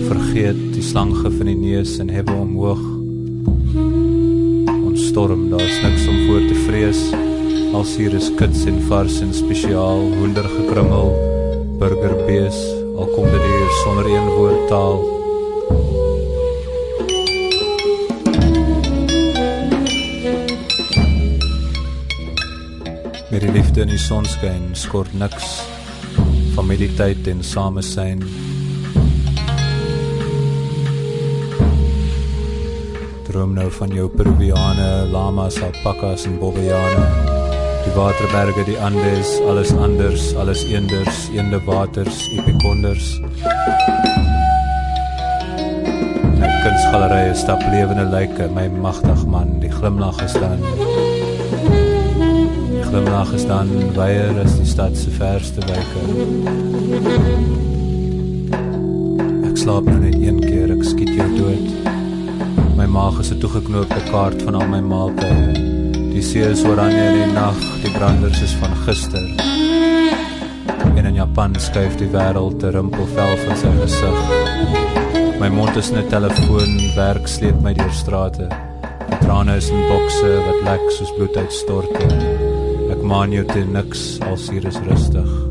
Vergeet 0.09 0.65
die 0.81 0.89
slanggif 0.95 1.43
in 1.45 1.53
die 1.53 1.61
neus 1.69 1.99
en 2.01 2.09
hebbe 2.09 2.41
omhoog. 2.41 2.81
storm, 4.99 5.51
daar's 5.51 5.83
niks 5.83 6.09
om 6.09 6.27
voor 6.27 6.47
te 6.49 6.55
vrees. 6.55 7.11
Als 7.13 7.28
hier 7.99 8.15
is 8.15 8.29
kits 8.39 8.65
en 8.71 8.79
vars 8.89 9.17
en 9.21 9.33
spesiaal, 9.35 10.01
hoender 10.21 10.47
gekrummel, 10.49 11.09
burgerbees, 11.81 12.57
al 12.97 13.09
kom 13.11 13.27
dit 13.27 13.43
hier 13.43 13.71
sonder 13.83 14.07
een 14.07 14.29
woord 14.37 14.69
taal. 14.71 15.01
Met 23.31 23.41
die 23.45 23.53
liefde 23.53 23.85
in 23.85 23.93
die 23.93 24.01
sonskyn 24.01 24.71
skort 24.73 25.13
niks 25.19 25.59
familietyd 26.55 27.29
en 27.35 27.43
samesyn. 27.45 28.23
Droom 33.29 33.59
nou 33.59 33.71
van 33.81 33.93
jou 33.93 34.09
Peruviane, 34.09 34.93
lamas, 35.13 35.61
alpakas 35.63 36.25
en 36.31 36.39
bobbejane. 36.41 37.38
Die 37.89 37.97
waterberge, 37.97 38.65
die 38.65 38.79
Andes, 38.79 39.41
alles 39.49 39.73
anders, 39.73 40.35
alles 40.37 40.65
eenders, 40.69 41.31
eende 41.33 41.57
waters, 41.65 42.19
epikonders. 42.37 43.07
My 46.37 46.51
kunsgalery 46.61 47.33
stap 47.35 47.65
lewende 47.73 48.05
lyke, 48.13 48.51
my 48.53 48.67
magtig 48.69 49.25
man, 49.25 49.55
die 49.63 49.73
glimlag 49.73 50.21
is 50.21 50.37
dan 50.37 50.61
glimlag 52.91 53.33
is 53.33 53.49
dan 53.49 53.73
weier 53.97 54.37
as 54.45 54.59
die 54.61 54.69
stad 54.69 54.97
se 54.97 55.09
verste 55.17 55.65
wyke. 55.65 56.05
Ek 59.49 59.57
slaap 59.65 59.89
nou 59.89 59.97
net 60.05 60.21
een 60.21 60.45
keer, 60.45 60.77
ek 60.77 60.85
skiet 60.93 61.17
jou 61.17 61.33
dood. 61.41 61.73
My 62.77 62.85
maag 62.85 63.25
is 63.25 63.33
'n 63.33 63.41
toegeknoopte 63.41 64.05
kaart 64.13 64.45
van 64.45 64.61
al 64.61 64.69
my 64.69 64.85
maaltye. 64.85 65.78
Die 66.19 66.25
see 66.27 66.43
is 66.43 66.65
oranje 66.67 66.99
in 66.99 67.15
die 67.15 67.27
nag, 67.31 67.59
die 67.79 67.93
branders 67.95 68.41
is 68.43 68.51
van 68.59 68.73
gister. 68.83 69.23
En 70.99 71.07
in 71.07 71.15
Japan 71.15 71.53
skuif 71.63 71.95
die 72.01 72.09
wêreld 72.11 72.65
'n 72.67 72.73
rimpelvel 72.75 73.37
van 73.45 73.61
sy 73.61 73.71
gesig. 73.79 74.19
My 75.39 75.49
mond 75.49 75.77
is 75.77 75.93
'n 75.93 76.09
telefoon, 76.11 76.75
werk 76.97 77.29
sleep 77.29 77.61
my 77.63 77.73
deur 77.73 77.95
strate. 77.95 78.49
Trane 79.21 79.57
is 79.57 79.71
in 79.71 79.87
bokse 79.87 80.31
wat 80.47 80.63
lek 80.67 80.91
soos 80.91 81.15
bloed 81.15 81.37
uitstorte. 81.37 82.07
Ek 82.91 83.03
maan 83.03 83.31
jou 83.31 83.45
te 83.45 83.63
niks 83.63 84.19
als 84.21 84.51
hier 84.51 84.67
is 84.67 84.81
rustig. 84.91 85.48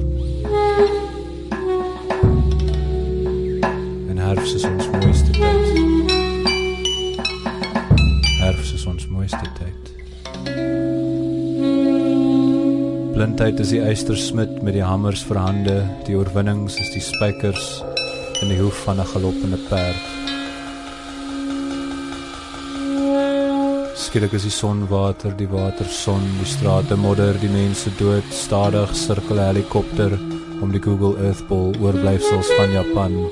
Blindheid 13.28 13.60
is 13.60 13.74
die 13.74 13.82
eystersmid 13.84 14.62
met 14.64 14.72
die 14.78 14.86
hamers 14.88 15.20
vir 15.28 15.36
hande, 15.42 15.74
die 16.08 16.14
oorwinnings 16.16 16.78
is 16.80 16.94
die 16.94 17.02
spykers 17.04 17.66
in 18.40 18.54
die 18.54 18.60
hoef 18.62 18.78
van 18.86 19.02
'n 19.04 19.10
galoppende 19.10 19.60
perd. 19.68 20.00
skielik 24.00 24.32
is 24.32 24.44
die 24.44 24.56
son 24.60 24.88
water, 24.88 25.36
die 25.36 25.50
water 25.52 25.86
son, 25.86 26.24
die 26.40 26.48
strate 26.48 26.96
modder, 26.96 27.34
die 27.42 27.50
mense 27.50 27.92
dood, 28.00 28.24
stadig 28.32 28.96
sirkel 28.96 29.38
helikopter 29.38 30.18
om 30.62 30.72
die 30.72 30.80
Google 30.80 31.20
Earth 31.20 31.44
bol 31.50 31.76
oorblyfsels 31.82 32.48
van 32.56 32.72
Japan 32.72 33.30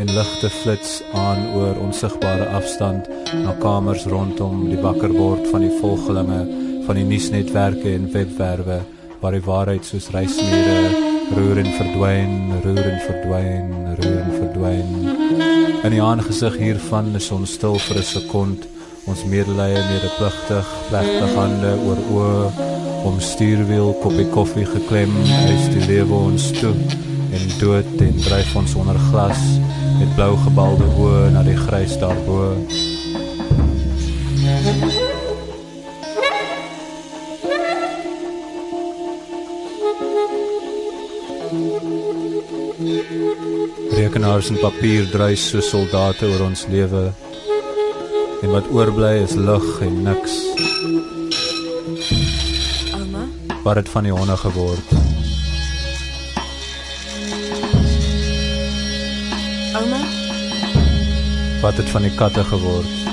en 0.00 0.14
ligte 0.18 0.50
flits 0.50 1.02
aan 1.14 1.54
oor 1.54 1.78
onsigbare 1.78 2.48
afstand 2.48 3.06
na 3.44 3.54
kamers 3.62 4.04
rondom 4.06 4.68
die 4.68 4.82
wakker 4.82 5.12
word 5.14 5.46
van 5.46 5.60
die 5.60 5.78
volgelinge 5.80 6.44
van 6.86 6.96
die 6.96 7.04
nuusnetwerke 7.04 7.94
en 7.94 8.12
webwerwe 8.12 8.82
waar 9.20 9.34
die 9.34 9.44
waarheid 9.44 9.84
soos 9.84 10.10
reismure 10.14 11.08
roer 11.36 11.58
en 11.60 11.72
verdwyn, 11.76 12.34
roer 12.64 12.86
en 12.88 13.00
verdwyn, 13.04 13.72
roer 13.98 14.18
en 14.22 14.32
verdwyn. 14.32 14.90
In 15.84 15.94
die 15.94 16.02
aangesig 16.02 16.56
hiervan 16.60 17.12
is 17.18 17.30
ons 17.34 17.52
stil 17.58 17.78
vir 17.86 17.98
'n 17.98 18.02
sekond. 18.02 18.66
Ons 19.06 19.24
medelee 19.24 19.80
medepligtig 19.92 20.66
plegtig 20.88 21.34
hande 21.34 21.72
oor 21.86 22.00
oë 22.16 22.50
om 23.04 23.20
stuurwiel 23.20 23.94
koppie 24.02 24.28
koffie 24.28 24.66
geklem 24.66 25.12
is 25.54 25.68
die 25.74 25.86
lewe 25.86 26.14
ons 26.14 26.50
toe. 26.60 26.74
En 27.32 27.44
dood 27.58 28.00
en 28.00 28.16
dryf 28.20 28.56
ons 28.56 28.74
onder 28.74 28.98
glas 29.10 29.42
met 29.98 30.14
blou 30.14 30.36
gebalde 30.36 30.84
oë 30.98 31.32
na 31.32 31.42
die 31.42 31.56
grys 31.56 31.98
daarbo 31.98 32.56
Rekenaars 44.28 44.50
en 44.52 44.58
papier 44.60 45.06
dryf 45.08 45.40
so 45.40 45.60
soldate 45.64 46.26
oor 46.28 46.42
ons 46.44 46.66
lewe 46.68 47.06
En 48.44 48.50
wat 48.52 48.66
oorbly 48.68 49.22
is 49.22 49.32
lug 49.32 49.64
en 49.80 50.02
niks. 50.04 50.34
Ouma, 52.92 53.24
wat 53.64 53.80
het 53.80 53.88
van 53.88 54.04
die 54.04 54.12
honde 54.12 54.36
geword? 54.36 54.92
ouma, 59.80 60.04
Wat 61.64 61.80
het 61.80 61.88
van 61.96 62.04
die 62.04 62.14
katte 62.20 62.44
geword? 62.44 63.07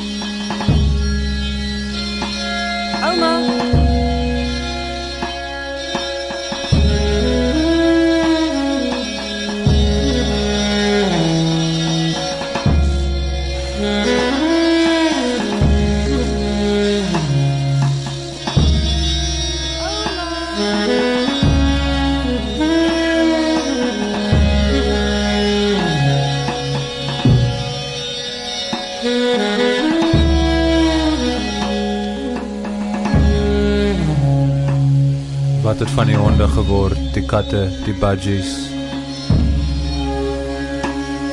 Wat 35.75 35.87
het 35.87 35.95
van 35.95 36.05
die 36.05 36.15
honde 36.15 36.47
geword? 36.47 36.99
Die 37.13 37.25
katte, 37.25 37.69
die 37.83 37.93
budgies. 37.99 38.51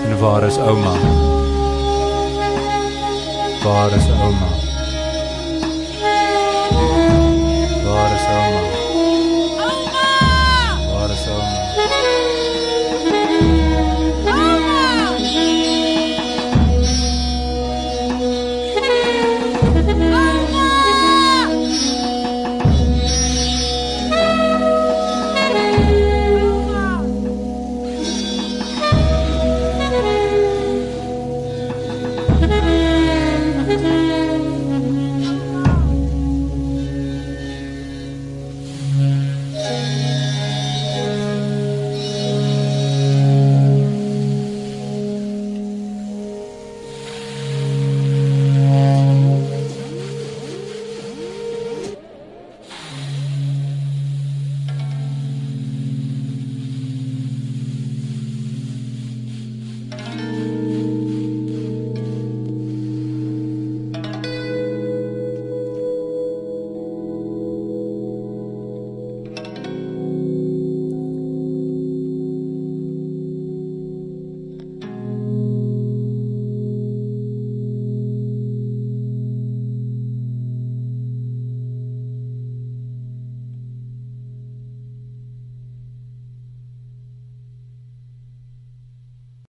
En 0.08 0.18
waar 0.18 0.42
is 0.42 0.58
ouma? 0.58 0.94
Waar 3.62 3.92
is 3.92 4.10
ouma? 4.10 4.50
Waar 7.84 8.12
is 8.14 8.26
ouma? 8.26 8.71